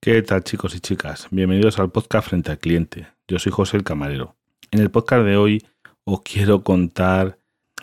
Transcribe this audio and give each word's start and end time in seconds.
¿Qué 0.00 0.22
tal 0.22 0.42
chicos 0.42 0.74
y 0.74 0.80
chicas? 0.80 1.28
Bienvenidos 1.30 1.78
al 1.78 1.90
podcast 1.90 2.28
Frente 2.28 2.50
al 2.50 2.58
Cliente. 2.58 3.06
Yo 3.28 3.38
soy 3.38 3.52
José 3.52 3.76
el 3.76 3.84
Camarero. 3.84 4.34
En 4.72 4.80
el 4.80 4.90
podcast 4.90 5.24
de 5.24 5.36
hoy 5.36 5.62
os 6.04 6.22
quiero 6.22 6.64
contar 6.64 7.38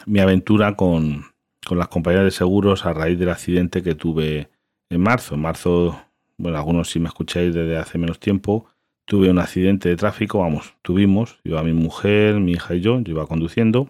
mi 0.05 0.19
aventura 0.19 0.75
con, 0.75 1.23
con 1.65 1.77
las 1.77 1.87
compañías 1.87 2.25
de 2.25 2.31
seguros 2.31 2.85
a 2.85 2.91
raíz 2.91 3.17
del 3.17 3.29
accidente 3.29 3.81
que 3.81 3.95
tuve 3.95 4.49
en 4.89 5.01
marzo. 5.01 5.35
En 5.35 5.41
marzo, 5.41 6.01
bueno, 6.37 6.57
algunos 6.57 6.89
si 6.89 6.99
me 6.99 7.07
escucháis 7.07 7.53
desde 7.53 7.77
hace 7.77 7.97
menos 7.97 8.19
tiempo, 8.19 8.65
tuve 9.05 9.29
un 9.29 9.39
accidente 9.39 9.87
de 9.87 9.95
tráfico, 9.95 10.39
vamos, 10.39 10.75
tuvimos, 10.81 11.39
iba 11.45 11.63
mi 11.63 11.73
mujer, 11.73 12.41
mi 12.41 12.51
hija 12.51 12.75
y 12.75 12.81
yo, 12.81 12.99
yo 12.99 13.11
iba 13.11 13.27
conduciendo 13.27 13.89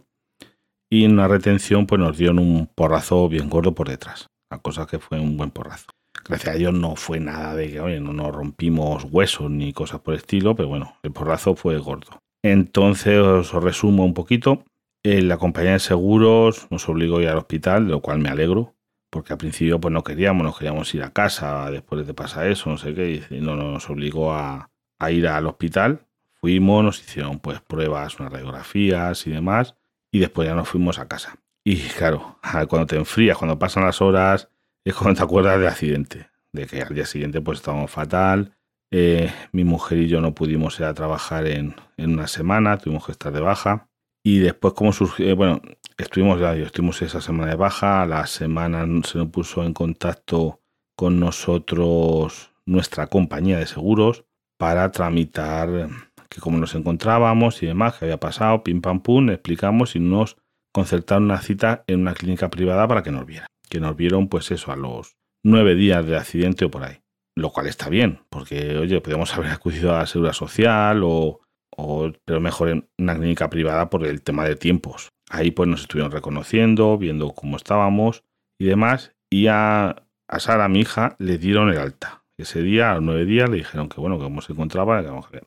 y 0.93 1.05
en 1.05 1.13
una 1.13 1.27
retención 1.27 1.87
pues 1.87 1.99
nos 1.99 2.19
dieron 2.19 2.37
un 2.37 2.67
porrazo 2.67 3.27
bien 3.27 3.49
gordo 3.49 3.73
por 3.73 3.89
detrás, 3.89 4.27
la 4.51 4.59
cosa 4.59 4.85
que 4.85 4.99
fue 4.99 5.19
un 5.19 5.37
buen 5.37 5.49
porrazo. 5.49 5.87
Gracias 6.23 6.53
a 6.53 6.57
Dios 6.57 6.71
no 6.71 6.95
fue 6.95 7.19
nada 7.19 7.55
de 7.55 7.71
que, 7.71 7.79
oye, 7.79 7.99
no 7.99 8.13
nos 8.13 8.31
rompimos 8.31 9.03
huesos 9.09 9.49
ni 9.49 9.73
cosas 9.73 10.01
por 10.01 10.13
el 10.13 10.19
estilo, 10.19 10.55
pero 10.55 10.69
bueno, 10.69 10.95
el 11.01 11.11
porrazo 11.11 11.55
fue 11.55 11.79
gordo. 11.79 12.19
Entonces 12.43 13.17
os 13.17 13.51
resumo 13.53 14.05
un 14.05 14.13
poquito. 14.13 14.65
Eh, 15.03 15.23
la 15.23 15.37
compañía 15.37 15.71
de 15.71 15.79
seguros 15.79 16.67
nos 16.69 16.87
obligó 16.87 17.17
a 17.17 17.23
ir 17.23 17.29
al 17.29 17.39
hospital, 17.39 17.87
lo 17.87 18.01
cual 18.01 18.19
me 18.19 18.29
alegro, 18.29 18.75
porque 19.09 19.33
al 19.33 19.39
principio 19.39 19.79
pues 19.79 19.91
no 19.91 20.03
queríamos, 20.03 20.43
nos 20.43 20.59
queríamos 20.59 20.93
ir 20.93 21.01
a 21.01 21.11
casa 21.11 21.71
después 21.71 22.05
de 22.05 22.13
pasar 22.13 22.45
eso, 22.45 22.69
no 22.69 22.77
sé 22.77 22.93
qué, 22.93 23.25
y 23.31 23.41
no 23.41 23.55
nos 23.55 23.89
obligó 23.89 24.31
a, 24.31 24.69
a 24.99 25.11
ir 25.11 25.27
al 25.27 25.47
hospital. 25.47 26.05
Fuimos, 26.35 26.83
nos 26.83 26.99
hicieron 26.99 27.39
pues 27.39 27.61
pruebas, 27.61 28.19
unas 28.19 28.31
radiografías 28.31 29.25
y 29.25 29.31
demás, 29.31 29.75
y 30.13 30.19
después 30.19 30.47
ya 30.47 30.55
nos 30.55 30.69
fuimos 30.69 30.99
a 30.99 31.07
casa. 31.07 31.35
Y 31.65 31.77
claro, 31.79 32.37
cuando 32.69 32.85
te 32.85 32.95
enfrías, 32.95 33.37
cuando 33.37 33.59
pasan 33.59 33.83
las 33.83 34.01
horas, 34.01 34.47
es 34.85 34.95
cuando 34.95 35.17
te 35.17 35.23
acuerdas 35.23 35.57
del 35.57 35.67
accidente, 35.67 36.29
de 36.53 36.67
que 36.67 36.81
al 36.81 36.93
día 36.93 37.05
siguiente 37.05 37.41
pues 37.41 37.59
estábamos 37.59 37.91
fatal. 37.91 38.55
Eh, 38.91 39.33
mi 39.51 39.63
mujer 39.63 39.97
y 39.97 40.07
yo 40.07 40.21
no 40.21 40.35
pudimos 40.35 40.79
ir 40.79 40.85
a 40.85 40.93
trabajar 40.93 41.47
en, 41.47 41.75
en, 41.97 42.13
una 42.13 42.27
semana, 42.27 42.77
tuvimos 42.77 43.07
que 43.07 43.11
estar 43.11 43.33
de 43.33 43.41
baja. 43.41 43.89
Y 44.23 44.37
después, 44.37 44.75
como 44.75 44.93
surgió, 44.93 45.27
eh, 45.27 45.33
bueno, 45.33 45.61
estuvimos 45.97 46.39
ya, 46.39 46.53
estuvimos 46.53 47.01
esa 47.01 47.19
semana 47.19 47.49
de 47.49 47.57
baja, 47.57 48.05
la 48.05 48.27
semana 48.27 48.85
se 49.03 49.17
nos 49.17 49.29
puso 49.29 49.63
en 49.63 49.73
contacto 49.73 50.61
con 50.95 51.19
nosotros 51.19 52.51
nuestra 52.67 53.07
compañía 53.07 53.57
de 53.57 53.65
seguros 53.65 54.25
para 54.59 54.91
tramitar 54.91 55.89
que 56.33 56.41
cómo 56.41 56.57
nos 56.57 56.73
encontrábamos 56.75 57.61
y 57.61 57.67
demás, 57.67 57.97
que 57.97 58.05
había 58.05 58.19
pasado, 58.19 58.63
pim 58.63 58.81
pam 58.81 59.01
pum, 59.01 59.29
explicamos 59.29 59.95
y 59.95 59.99
nos 59.99 60.37
concertaron 60.73 61.25
una 61.25 61.41
cita 61.41 61.83
en 61.87 62.01
una 62.01 62.13
clínica 62.13 62.49
privada 62.49 62.87
para 62.87 63.03
que 63.03 63.11
nos 63.11 63.25
vieran. 63.25 63.47
Que 63.69 63.79
nos 63.79 63.95
vieron, 63.95 64.27
pues 64.27 64.49
eso, 64.51 64.71
a 64.71 64.75
los 64.75 65.15
nueve 65.43 65.75
días 65.75 66.05
de 66.05 66.17
accidente 66.17 66.65
o 66.65 66.71
por 66.71 66.83
ahí. 66.83 66.99
Lo 67.35 67.51
cual 67.51 67.67
está 67.67 67.89
bien, 67.89 68.19
porque, 68.29 68.77
oye, 68.77 68.99
podríamos 69.01 69.33
haber 69.35 69.51
acudido 69.51 69.95
a 69.95 69.99
la 69.99 70.05
seguridad 70.07 70.33
social 70.33 71.03
o, 71.03 71.41
o, 71.77 72.11
pero 72.25 72.39
mejor 72.39 72.69
en 72.69 72.89
una 72.97 73.15
clínica 73.15 73.49
privada 73.49 73.89
por 73.89 74.05
el 74.05 74.23
tema 74.23 74.45
de 74.45 74.55
tiempos. 74.55 75.09
Ahí 75.29 75.51
pues 75.51 75.69
nos 75.69 75.81
estuvieron 75.81 76.11
reconociendo, 76.11 76.97
viendo 76.97 77.31
cómo 77.31 77.57
estábamos 77.57 78.23
y 78.59 78.65
demás. 78.65 79.13
Y 79.31 79.47
a, 79.47 80.03
a 80.27 80.39
Sara, 80.39 80.67
mi 80.67 80.81
hija, 80.81 81.15
le 81.19 81.37
dieron 81.37 81.69
el 81.69 81.77
alta. 81.77 82.23
Ese 82.37 82.61
día, 82.61 82.91
a 82.91 82.95
los 82.95 83.03
nueve 83.03 83.25
días, 83.25 83.49
le 83.49 83.57
dijeron 83.57 83.89
que 83.89 84.01
bueno, 84.01 84.17
que 84.17 84.23
cómo 84.23 84.41
se 84.41 84.53
encontraba, 84.53 85.01
que 85.03 85.41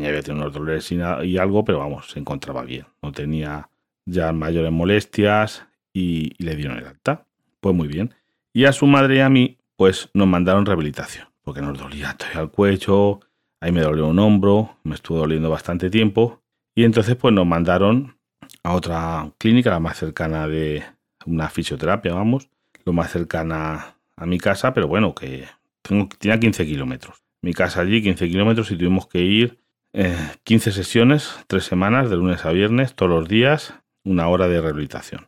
vamos, 0.00 0.08
había 0.08 0.22
tenido 0.22 0.42
unos 0.42 0.54
dolores 0.54 0.90
y, 0.92 1.38
algo, 1.38 1.64
pero 1.64 1.78
vamos, 1.78 2.10
se 2.10 2.18
encontraba 2.18 2.62
bien. 2.62 2.86
No 3.02 3.12
tenía 3.12 3.68
ya 4.06 4.32
mayores 4.32 4.72
molestias 4.72 5.66
y, 5.92 6.32
le 6.42 6.56
dieron 6.56 6.78
el 6.78 6.86
alta. 6.86 7.26
Pues 7.60 7.74
muy 7.74 7.88
bien. 7.88 8.14
Y 8.52 8.64
a 8.64 8.72
su 8.72 8.86
madre 8.86 9.16
y 9.16 9.20
a 9.20 9.28
mí, 9.28 9.58
pues 9.76 10.08
nos 10.14 10.26
mandaron 10.26 10.66
rehabilitación, 10.66 11.28
porque 11.42 11.60
nos 11.60 11.78
dolía 11.78 12.16
todo 12.16 12.42
el 12.42 12.50
cuello, 12.50 13.20
ahí 13.60 13.72
me 13.72 13.82
dolió 13.82 14.06
un 14.06 14.18
hombro, 14.18 14.76
me 14.82 14.94
estuvo 14.94 15.18
doliendo 15.18 15.50
bastante 15.50 15.90
tiempo. 15.90 16.42
Y 16.74 16.84
entonces, 16.84 17.16
pues 17.16 17.34
nos 17.34 17.46
mandaron 17.46 18.16
a 18.62 18.74
otra 18.74 19.30
clínica, 19.38 19.70
la 19.70 19.80
más 19.80 19.98
cercana 19.98 20.48
de 20.48 20.82
una 21.26 21.48
fisioterapia, 21.48 22.14
vamos, 22.14 22.48
lo 22.84 22.92
más 22.92 23.10
cercana 23.10 23.96
a 24.16 24.26
mi 24.26 24.38
casa, 24.38 24.72
pero 24.74 24.88
bueno, 24.88 25.14
que 25.14 25.46
tengo, 25.82 26.08
tenía 26.18 26.38
15 26.38 26.66
kilómetros. 26.66 27.22
Mi 27.42 27.54
casa 27.54 27.80
allí, 27.80 28.02
15 28.02 28.28
kilómetros, 28.28 28.70
y 28.70 28.76
tuvimos 28.76 29.06
que 29.06 29.20
ir 29.20 29.59
15 29.92 30.70
eh, 30.70 30.72
sesiones, 30.72 31.36
tres 31.46 31.64
semanas, 31.64 32.10
de 32.10 32.16
lunes 32.16 32.44
a 32.44 32.52
viernes, 32.52 32.94
todos 32.94 33.10
los 33.10 33.28
días, 33.28 33.74
una 34.04 34.28
hora 34.28 34.46
de 34.48 34.60
rehabilitación. 34.60 35.26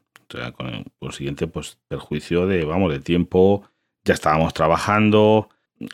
con 0.56 0.68
el 0.68 0.84
consiguiente, 0.98 1.46
pues, 1.46 1.78
perjuicio 1.88 2.46
de, 2.46 2.64
vamos, 2.64 2.92
de 2.92 3.00
tiempo, 3.00 3.64
ya 4.04 4.14
estábamos 4.14 4.54
trabajando, 4.54 5.48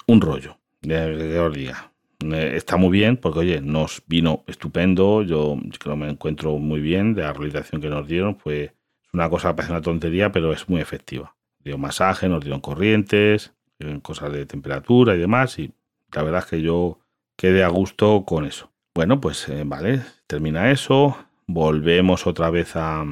un 0.06 0.20
rollo, 0.20 0.58
de, 0.82 1.38
os. 1.40 1.56
Eh, 1.56 2.52
está 2.56 2.76
muy 2.76 2.90
bien 2.90 3.16
porque, 3.16 3.40
oye, 3.40 3.60
nos 3.60 4.02
vino 4.06 4.44
estupendo, 4.46 5.22
yo, 5.22 5.56
creo 5.78 5.94
que 5.94 6.00
me 6.00 6.10
encuentro 6.10 6.58
muy 6.58 6.80
bien 6.80 7.14
de 7.14 7.22
la 7.22 7.32
rehabilitación 7.32 7.80
que 7.80 7.88
nos 7.88 8.06
dieron, 8.06 8.36
fue 8.36 8.74
una 9.12 9.30
cosa, 9.30 9.56
parece 9.56 9.72
una 9.72 9.82
tontería, 9.82 10.30
pero 10.30 10.52
es 10.52 10.68
muy 10.68 10.80
efectiva. 10.80 11.34
Dio 11.60 11.78
masaje, 11.78 12.28
nos 12.28 12.42
dieron 12.44 12.60
corrientes, 12.60 13.52
cosas 14.02 14.32
de 14.32 14.46
temperatura 14.46 15.14
y 15.14 15.18
demás, 15.18 15.58
y 15.58 15.72
la 16.12 16.22
verdad 16.22 16.40
es 16.40 16.46
que 16.46 16.62
yo 16.62 16.98
quede 17.38 17.62
a 17.62 17.68
gusto 17.68 18.24
con 18.26 18.44
eso. 18.44 18.70
Bueno, 18.94 19.20
pues 19.20 19.48
eh, 19.48 19.62
vale, 19.64 20.02
termina 20.26 20.72
eso, 20.72 21.16
volvemos 21.46 22.26
otra 22.26 22.50
vez 22.50 22.74
a, 22.74 23.04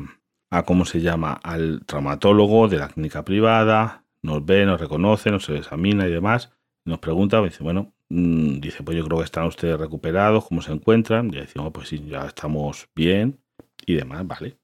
a, 0.50 0.62
¿cómo 0.64 0.84
se 0.84 1.00
llama?, 1.00 1.32
al 1.44 1.82
traumatólogo 1.86 2.66
de 2.68 2.78
la 2.78 2.88
clínica 2.88 3.24
privada, 3.24 4.04
nos 4.22 4.44
ve, 4.44 4.66
nos 4.66 4.80
reconoce, 4.80 5.30
nos 5.30 5.48
examina 5.48 6.08
y 6.08 6.10
demás, 6.10 6.52
nos 6.84 6.98
pregunta, 6.98 7.40
dice, 7.40 7.62
bueno, 7.62 7.94
mm, 8.08 8.58
dice, 8.58 8.82
pues 8.82 8.98
yo 8.98 9.04
creo 9.04 9.18
que 9.18 9.24
están 9.24 9.46
ustedes 9.46 9.78
recuperados, 9.78 10.44
¿cómo 10.46 10.60
se 10.60 10.72
encuentran? 10.72 11.28
Y 11.28 11.36
decimos, 11.36 11.70
pues 11.72 11.88
sí, 11.88 12.04
ya 12.08 12.26
estamos 12.26 12.88
bien 12.96 13.38
y 13.86 13.94
demás, 13.94 14.26
vale. 14.26 14.56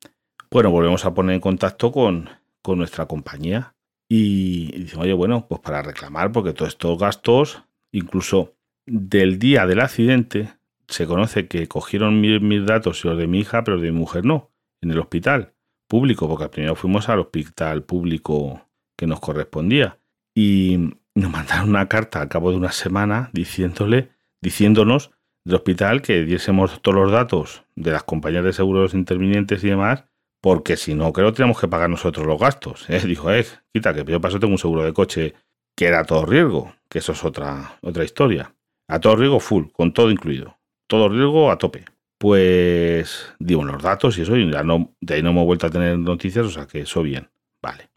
Bueno, 0.50 0.72
volvemos 0.72 1.04
a 1.04 1.14
poner 1.14 1.36
en 1.36 1.40
contacto 1.40 1.92
con, 1.92 2.28
con 2.62 2.78
nuestra 2.78 3.06
compañía 3.06 3.76
y, 4.08 4.74
y 4.74 4.88
oye, 4.98 5.12
bueno, 5.12 5.46
pues 5.48 5.60
para 5.60 5.82
reclamar, 5.82 6.32
porque 6.32 6.52
todos 6.52 6.72
estos 6.72 6.98
gastos, 6.98 7.62
incluso 7.92 8.54
del 8.86 9.38
día 9.38 9.66
del 9.66 9.80
accidente 9.80 10.54
se 10.88 11.06
conoce 11.06 11.48
que 11.48 11.66
cogieron 11.68 12.20
mis, 12.20 12.66
datos 12.66 13.04
y 13.04 13.08
los 13.08 13.16
de 13.16 13.26
mi 13.26 13.40
hija, 13.40 13.64
pero 13.64 13.78
de 13.78 13.90
mi 13.90 13.98
mujer 13.98 14.24
no, 14.24 14.50
en 14.80 14.90
el 14.90 14.98
hospital 14.98 15.54
público, 15.88 16.28
porque 16.28 16.48
primero 16.48 16.74
fuimos 16.74 17.08
al 17.08 17.20
hospital 17.20 17.82
público 17.84 18.68
que 18.96 19.06
nos 19.06 19.20
correspondía. 19.20 19.98
Y 20.34 20.94
nos 21.14 21.30
mandaron 21.30 21.70
una 21.70 21.88
carta 21.88 22.20
al 22.20 22.28
cabo 22.28 22.50
de 22.50 22.56
una 22.56 22.72
semana 22.72 23.30
diciéndole, 23.32 24.10
diciéndonos 24.40 25.10
del 25.44 25.56
hospital 25.56 26.02
que 26.02 26.22
diésemos 26.22 26.80
todos 26.82 26.96
los 26.96 27.12
datos 27.12 27.64
de 27.74 27.90
las 27.90 28.04
compañías 28.04 28.44
de 28.44 28.52
seguros 28.52 28.94
intervinientes 28.94 29.62
y 29.64 29.68
demás, 29.68 30.04
porque 30.40 30.76
si 30.76 30.94
no, 30.94 31.12
creo 31.12 31.28
que 31.28 31.36
tenemos 31.36 31.60
que 31.60 31.68
pagar 31.68 31.88
nosotros 31.88 32.26
los 32.26 32.38
gastos. 32.38 32.88
¿eh? 32.88 33.00
Dijo, 33.06 33.32
eh, 33.32 33.46
quita, 33.72 33.94
que 33.94 34.04
yo 34.04 34.20
paso 34.20 34.40
tengo 34.40 34.52
un 34.52 34.58
seguro 34.58 34.84
de 34.84 34.92
coche 34.92 35.34
que 35.76 35.86
era 35.86 36.04
todo 36.04 36.26
riesgo, 36.26 36.74
que 36.88 36.98
eso 36.98 37.12
es 37.12 37.24
otra, 37.24 37.78
otra 37.80 38.04
historia. 38.04 38.54
A 38.88 39.00
todo 39.00 39.16
riesgo 39.16 39.40
full, 39.40 39.66
con 39.72 39.92
todo 39.92 40.10
incluido. 40.10 40.58
Todo 40.86 41.08
riesgo 41.08 41.50
a 41.50 41.58
tope. 41.58 41.84
Pues 42.18 43.34
digo 43.38 43.64
los 43.64 43.82
datos 43.82 44.16
y 44.18 44.22
eso, 44.22 44.36
y 44.36 44.46
no, 44.46 44.94
de 45.00 45.14
ahí 45.14 45.22
no 45.22 45.30
hemos 45.30 45.44
vuelto 45.44 45.66
a 45.66 45.70
tener 45.70 45.98
noticias, 45.98 46.46
o 46.46 46.50
sea 46.50 46.66
que 46.66 46.82
eso 46.82 47.02
bien. 47.02 47.30
Vale. 47.60 47.88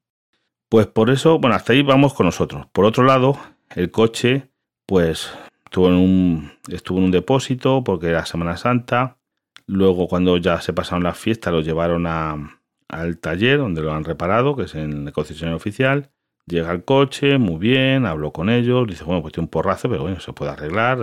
Pues 0.69 0.87
por 0.87 1.09
eso, 1.09 1.39
bueno, 1.39 1.55
hasta 1.55 1.73
ahí 1.73 1.83
vamos 1.83 2.13
con 2.13 2.25
nosotros. 2.25 2.65
Por 2.71 2.85
otro 2.85 3.03
lado, 3.03 3.37
el 3.75 3.91
coche, 3.91 4.49
pues 4.85 5.31
estuvo 5.65 5.89
en 5.89 5.93
un, 5.93 7.11
depósito 7.11 7.83
porque 7.83 8.07
era 8.07 8.25
Semana 8.25 8.57
Santa. 8.57 9.17
Luego, 9.67 10.07
cuando 10.07 10.37
ya 10.37 10.61
se 10.61 10.73
pasaron 10.73 11.03
las 11.03 11.17
fiestas, 11.17 11.53
lo 11.53 11.61
llevaron 11.61 12.07
al 12.07 13.17
taller 13.19 13.59
donde 13.59 13.81
lo 13.81 13.93
han 13.93 14.03
reparado, 14.03 14.55
que 14.55 14.63
es 14.63 14.75
en 14.75 15.07
el 15.07 15.13
concesionario 15.13 15.57
oficial. 15.57 16.11
Llega 16.47 16.71
el 16.71 16.83
coche, 16.83 17.37
muy 17.39 17.57
bien, 17.57 18.05
habló 18.05 18.31
con 18.31 18.49
ellos, 18.49 18.87
dice, 18.87 19.03
bueno, 19.03 19.21
pues 19.21 19.33
tiene 19.33 19.45
un 19.45 19.49
porrazo, 19.49 19.89
pero 19.89 20.03
bueno, 20.03 20.19
se 20.19 20.31
puede 20.33 20.51
arreglar. 20.51 20.99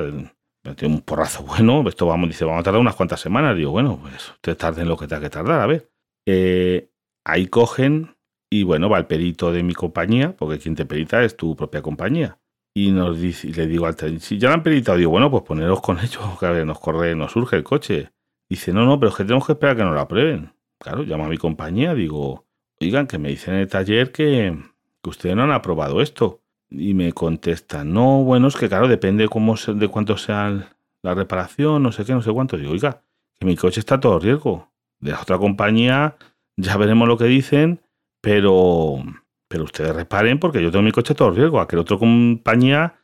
Tiene 0.76 0.94
un 0.94 1.00
porrazo 1.00 1.42
bueno, 1.46 1.86
esto 1.88 2.06
vamos, 2.06 2.28
dice, 2.28 2.44
vamos 2.44 2.60
a 2.60 2.64
tardar 2.64 2.80
unas 2.80 2.94
cuantas 2.94 3.20
semanas. 3.20 3.56
Digo, 3.56 3.72
bueno, 3.72 3.98
pues 4.00 4.30
usted 4.30 4.56
tarde 4.56 4.82
en 4.82 4.88
lo 4.88 4.96
que 4.96 5.08
tenga 5.08 5.22
que 5.22 5.30
tardar, 5.30 5.60
a 5.60 5.66
ver. 5.66 5.90
Eh, 6.26 6.90
ahí 7.24 7.48
cogen 7.48 8.16
y 8.50 8.62
bueno, 8.64 8.88
va 8.88 8.98
el 8.98 9.06
perito 9.06 9.50
de 9.50 9.62
mi 9.62 9.74
compañía, 9.74 10.36
porque 10.36 10.58
quien 10.58 10.76
te 10.76 10.84
perita 10.84 11.24
es 11.24 11.36
tu 11.36 11.56
propia 11.56 11.82
compañía. 11.82 12.38
Y 12.74 12.90
nos 12.92 13.20
dice, 13.20 13.48
y 13.48 13.52
le 13.52 13.66
digo 13.66 13.86
al 13.86 14.20
si 14.20 14.38
ya 14.38 14.48
lo 14.48 14.54
han 14.54 14.62
peritado, 14.62 14.98
digo, 14.98 15.10
bueno, 15.10 15.30
pues 15.30 15.42
poneros 15.42 15.80
con 15.80 15.98
ellos, 15.98 16.20
que 16.38 16.46
a 16.46 16.50
ver, 16.50 16.66
nos 16.66 16.78
corre, 16.78 17.14
nos 17.16 17.32
surge 17.32 17.56
el 17.56 17.64
coche. 17.64 18.12
Dice, 18.48 18.72
no, 18.72 18.84
no, 18.84 19.00
pero 19.00 19.10
es 19.10 19.16
que 19.16 19.24
tenemos 19.24 19.46
que 19.46 19.52
esperar 19.52 19.74
a 19.74 19.76
que 19.78 19.84
nos 19.84 19.94
lo 19.94 20.00
aprueben. 20.00 20.52
Claro, 20.78 21.02
llamo 21.02 21.24
a 21.24 21.28
mi 21.28 21.38
compañía, 21.38 21.94
digo, 21.94 22.46
oigan, 22.80 23.06
que 23.06 23.18
me 23.18 23.30
dicen 23.30 23.54
en 23.54 23.60
el 23.60 23.68
taller 23.68 24.12
que, 24.12 24.54
que 25.02 25.10
ustedes 25.10 25.36
no 25.36 25.42
han 25.42 25.52
aprobado 25.52 26.00
esto. 26.00 26.40
Y 26.70 26.94
me 26.94 27.12
contesta, 27.12 27.84
no, 27.84 28.22
bueno, 28.24 28.48
es 28.48 28.56
que 28.56 28.68
claro, 28.68 28.88
depende 28.88 29.28
cómo 29.28 29.56
de 29.56 29.88
cuánto 29.88 30.16
sea 30.16 30.72
la 31.02 31.14
reparación, 31.14 31.82
no 31.82 31.92
sé 31.92 32.04
qué, 32.04 32.14
no 32.14 32.22
sé 32.22 32.32
cuánto. 32.32 32.56
Digo, 32.56 32.72
oiga, 32.72 33.02
que 33.38 33.44
mi 33.44 33.56
coche 33.56 33.80
está 33.80 34.00
todo 34.00 34.18
riesgo. 34.18 34.70
De 34.98 35.10
la 35.10 35.20
otra 35.20 35.36
compañía 35.36 36.16
ya 36.56 36.76
veremos 36.76 37.08
lo 37.08 37.18
que 37.18 37.24
dicen, 37.24 37.80
pero, 38.20 39.02
pero 39.48 39.64
ustedes 39.64 39.94
reparen 39.94 40.38
porque 40.38 40.62
yo 40.62 40.70
tengo 40.70 40.84
mi 40.84 40.92
coche 40.92 41.14
todo 41.14 41.30
riesgo, 41.30 41.60
a 41.60 41.68
que 41.68 41.76
la 41.76 41.82
otra 41.82 41.98
compañía, 41.98 42.94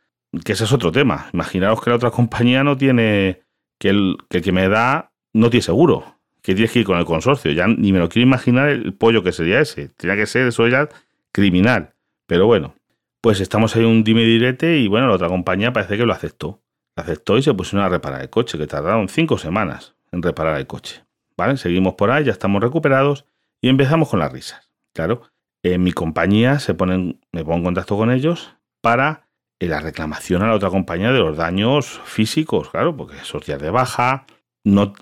que 0.45 0.53
ese 0.53 0.63
es 0.63 0.71
otro 0.71 0.91
tema. 0.91 1.29
Imaginaos 1.33 1.81
que 1.81 1.89
la 1.89 1.97
otra 1.97 2.11
compañía 2.11 2.63
no 2.63 2.77
tiene, 2.77 3.43
que 3.77 3.89
el 3.89 4.17
que, 4.29 4.41
que 4.41 4.51
me 4.51 4.69
da 4.69 5.11
no 5.33 5.49
tiene 5.49 5.63
seguro, 5.63 6.15
que 6.41 6.55
tienes 6.55 6.71
que 6.71 6.79
ir 6.79 6.85
con 6.85 6.97
el 6.97 7.05
consorcio. 7.05 7.51
Ya 7.51 7.67
ni 7.67 7.91
me 7.91 7.99
lo 7.99 8.09
quiero 8.09 8.27
imaginar 8.27 8.69
el 8.69 8.93
pollo 8.93 9.23
que 9.23 9.31
sería 9.31 9.59
ese. 9.59 9.89
Tenía 9.89 10.15
que 10.15 10.25
ser 10.25 10.47
eso 10.47 10.67
ya 10.67 10.89
criminal. 11.31 11.93
Pero 12.27 12.45
bueno, 12.45 12.75
pues 13.21 13.39
estamos 13.41 13.75
ahí 13.75 13.83
un 13.83 14.03
dime 14.03 14.23
direte 14.23 14.77
y 14.77 14.87
bueno, 14.87 15.07
la 15.07 15.15
otra 15.15 15.27
compañía 15.27 15.73
parece 15.73 15.97
que 15.97 16.05
lo 16.05 16.13
aceptó. 16.13 16.61
Aceptó 16.95 17.37
y 17.37 17.43
se 17.43 17.53
pusieron 17.53 17.85
a 17.85 17.89
reparar 17.89 18.21
el 18.21 18.29
coche, 18.29 18.57
que 18.57 18.67
tardaron 18.67 19.09
cinco 19.09 19.37
semanas 19.37 19.95
en 20.11 20.21
reparar 20.21 20.57
el 20.57 20.67
coche. 20.67 21.03
¿Vale? 21.37 21.57
Seguimos 21.57 21.93
por 21.93 22.11
ahí, 22.11 22.25
ya 22.25 22.31
estamos 22.31 22.61
recuperados 22.61 23.25
y 23.61 23.69
empezamos 23.69 24.09
con 24.09 24.19
las 24.19 24.31
risas. 24.31 24.69
Claro, 24.93 25.21
en 25.63 25.83
mi 25.83 25.91
compañía 25.91 26.59
se 26.59 26.73
ponen, 26.73 27.19
me 27.31 27.43
pongo 27.43 27.57
en 27.57 27.63
contacto 27.63 27.97
con 27.97 28.11
ellos 28.11 28.55
para 28.81 29.27
eh, 29.59 29.67
la 29.67 29.81
reclamación 29.81 30.41
a 30.41 30.47
la 30.47 30.55
otra 30.55 30.69
compañía 30.69 31.11
de 31.11 31.19
los 31.19 31.37
daños 31.37 31.99
físicos, 32.05 32.69
claro, 32.69 32.95
porque 32.95 33.17
esos 33.17 33.45
días 33.45 33.61
de 33.61 33.69
baja, 33.69 34.25
no, 34.63 34.93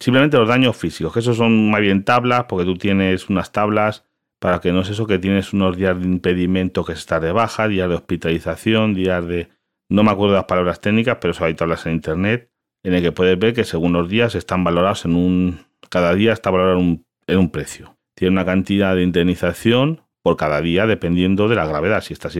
simplemente 0.00 0.36
los 0.36 0.48
daños 0.48 0.76
físicos, 0.76 1.12
que 1.12 1.20
esos 1.20 1.36
son 1.36 1.70
más 1.70 1.80
bien 1.80 2.04
tablas, 2.04 2.44
porque 2.48 2.64
tú 2.64 2.76
tienes 2.76 3.28
unas 3.28 3.52
tablas 3.52 4.04
para 4.38 4.60
que 4.60 4.72
no 4.72 4.80
es 4.80 4.90
eso 4.90 5.06
que 5.06 5.18
tienes 5.18 5.52
unos 5.52 5.76
días 5.76 5.98
de 5.98 6.06
impedimento 6.06 6.84
que 6.84 6.92
es 6.92 7.00
estar 7.00 7.20
de 7.20 7.32
baja, 7.32 7.68
días 7.68 7.88
de 7.88 7.96
hospitalización, 7.96 8.94
días 8.94 9.26
de... 9.26 9.48
No 9.88 10.02
me 10.02 10.10
acuerdo 10.10 10.34
las 10.34 10.44
palabras 10.44 10.80
técnicas, 10.80 11.18
pero 11.20 11.32
eso 11.32 11.44
hay 11.44 11.54
tablas 11.54 11.86
en 11.86 11.92
internet 11.92 12.50
en 12.82 12.94
el 12.94 13.02
que 13.02 13.12
puedes 13.12 13.38
ver 13.38 13.54
que 13.54 13.64
según 13.64 13.92
los 13.92 14.08
días 14.08 14.34
están 14.34 14.64
valorados 14.64 15.04
en 15.04 15.14
un... 15.14 15.66
Cada 15.90 16.14
día 16.14 16.32
está 16.32 16.50
valorado 16.50 16.78
en 16.78 17.38
un 17.38 17.50
precio. 17.50 17.96
Tiene 18.14 18.32
una 18.32 18.44
cantidad 18.44 18.94
de 18.94 19.02
indemnización 19.02 20.02
por 20.22 20.36
cada 20.36 20.60
día 20.60 20.86
dependiendo 20.86 21.48
de 21.48 21.56
la 21.56 21.66
gravedad. 21.66 22.02
Si 22.02 22.12
estás 22.12 22.38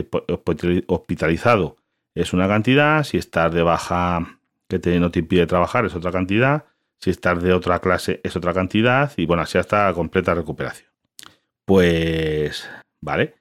hospitalizado 0.87 1.77
es 2.15 2.33
una 2.33 2.47
cantidad, 2.47 3.03
si 3.03 3.17
estás 3.17 3.53
de 3.53 3.63
baja 3.63 4.39
que 4.67 4.79
te, 4.79 4.99
no 4.99 5.09
te 5.09 5.19
impide 5.19 5.47
trabajar 5.47 5.85
es 5.85 5.95
otra 5.95 6.11
cantidad, 6.11 6.65
si 6.97 7.09
estás 7.09 7.41
de 7.41 7.53
otra 7.53 7.79
clase 7.79 8.19
es 8.23 8.35
otra 8.35 8.53
cantidad 8.53 9.11
y 9.17 9.25
bueno, 9.25 9.43
así 9.43 9.57
hasta 9.57 9.91
completa 9.93 10.35
recuperación. 10.35 10.88
Pues, 11.69 12.67
vale. 12.99 13.35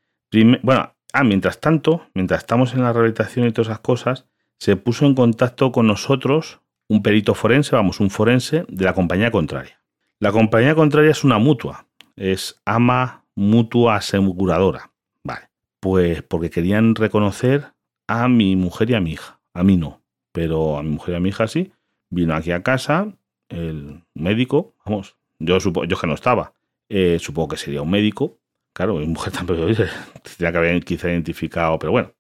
bueno, 0.62 0.94
ah, 1.14 1.24
mientras 1.24 1.60
tanto, 1.60 2.02
mientras 2.12 2.40
estamos 2.40 2.74
en 2.74 2.82
la 2.82 2.92
rehabilitación 2.92 3.46
y 3.46 3.52
todas 3.52 3.68
esas 3.68 3.80
cosas, 3.80 4.26
se 4.58 4.76
puso 4.76 5.06
en 5.06 5.14
contacto 5.14 5.72
con 5.72 5.86
nosotros 5.86 6.60
un 6.90 7.02
perito 7.02 7.34
forense, 7.34 7.74
vamos, 7.74 8.00
un 8.00 8.10
forense 8.10 8.66
de 8.68 8.84
la 8.84 8.92
compañía 8.92 9.30
contraria. 9.30 9.82
La 10.20 10.30
compañía 10.30 10.74
contraria 10.74 11.10
es 11.10 11.24
una 11.24 11.38
mutua, 11.38 11.88
es 12.16 12.60
ama 12.66 13.24
mutua 13.34 13.96
aseguradora. 13.96 14.92
Vale, 15.24 15.48
pues 15.80 16.22
porque 16.22 16.50
querían 16.50 16.96
reconocer 16.96 17.72
a 18.08 18.28
mi 18.28 18.56
mujer 18.56 18.90
y 18.90 18.94
a 18.94 19.00
mi 19.00 19.12
hija. 19.12 19.40
A 19.54 19.64
mí 19.64 19.78
no, 19.78 20.02
pero 20.32 20.76
a 20.76 20.82
mi 20.82 20.90
mujer 20.90 21.14
y 21.14 21.16
a 21.16 21.20
mi 21.20 21.30
hija 21.30 21.48
sí. 21.48 21.72
Vino 22.10 22.34
aquí 22.34 22.52
a 22.52 22.62
casa 22.62 23.10
el 23.48 24.04
médico, 24.12 24.74
vamos, 24.84 25.16
yo 25.38 25.60
supo, 25.60 25.84
yo 25.84 25.96
que 25.96 26.06
no 26.06 26.12
estaba, 26.12 26.52
eh, 26.88 27.18
supongo 27.20 27.48
que 27.48 27.56
sería 27.56 27.82
un 27.82 27.90
médico. 27.90 28.38
Claro, 28.72 28.96
mi 28.96 29.06
mujer 29.06 29.32
tampoco 29.34 29.66
tenía 29.66 30.52
que 30.52 30.58
haber 30.58 30.84
quizá 30.84 31.08
identificado, 31.08 31.78
pero 31.78 31.92
bueno, 31.92 32.12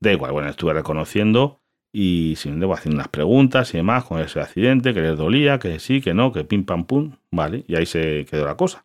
da 0.00 0.12
igual. 0.12 0.32
Bueno, 0.32 0.48
estuve 0.48 0.72
reconociendo 0.72 1.60
y 1.92 2.34
sin 2.36 2.58
debo 2.58 2.74
haciendo 2.74 2.96
unas 2.96 3.08
preguntas 3.08 3.74
y 3.74 3.76
demás 3.76 4.04
con 4.04 4.20
ese 4.20 4.40
accidente, 4.40 4.94
que 4.94 5.02
les 5.02 5.16
dolía, 5.16 5.58
que 5.58 5.78
sí, 5.78 6.00
que 6.00 6.14
no, 6.14 6.32
que 6.32 6.44
pim 6.44 6.64
pam 6.64 6.86
pum, 6.86 7.16
vale, 7.30 7.64
y 7.68 7.76
ahí 7.76 7.86
se 7.86 8.24
quedó 8.24 8.46
la 8.46 8.56
cosa. 8.56 8.84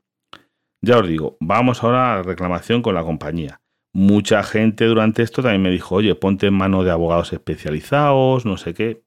Ya 0.82 0.98
os 0.98 1.08
digo, 1.08 1.38
vamos 1.40 1.84
ahora 1.84 2.14
a 2.14 2.16
la 2.18 2.24
reclamación 2.24 2.82
con 2.82 2.94
la 2.96 3.04
compañía. 3.04 3.62
Mucha 3.94 4.44
gente 4.44 4.86
durante 4.86 5.24
esto 5.24 5.42
también 5.42 5.62
me 5.64 5.72
dijo, 5.72 5.96
oye, 5.96 6.14
ponte 6.16 6.48
en 6.48 6.54
mano 6.54 6.84
de 6.84 6.92
abogados 6.92 7.34
especializados, 7.34 8.46
no 8.46 8.58
sé 8.58 8.74
qué. 8.74 9.02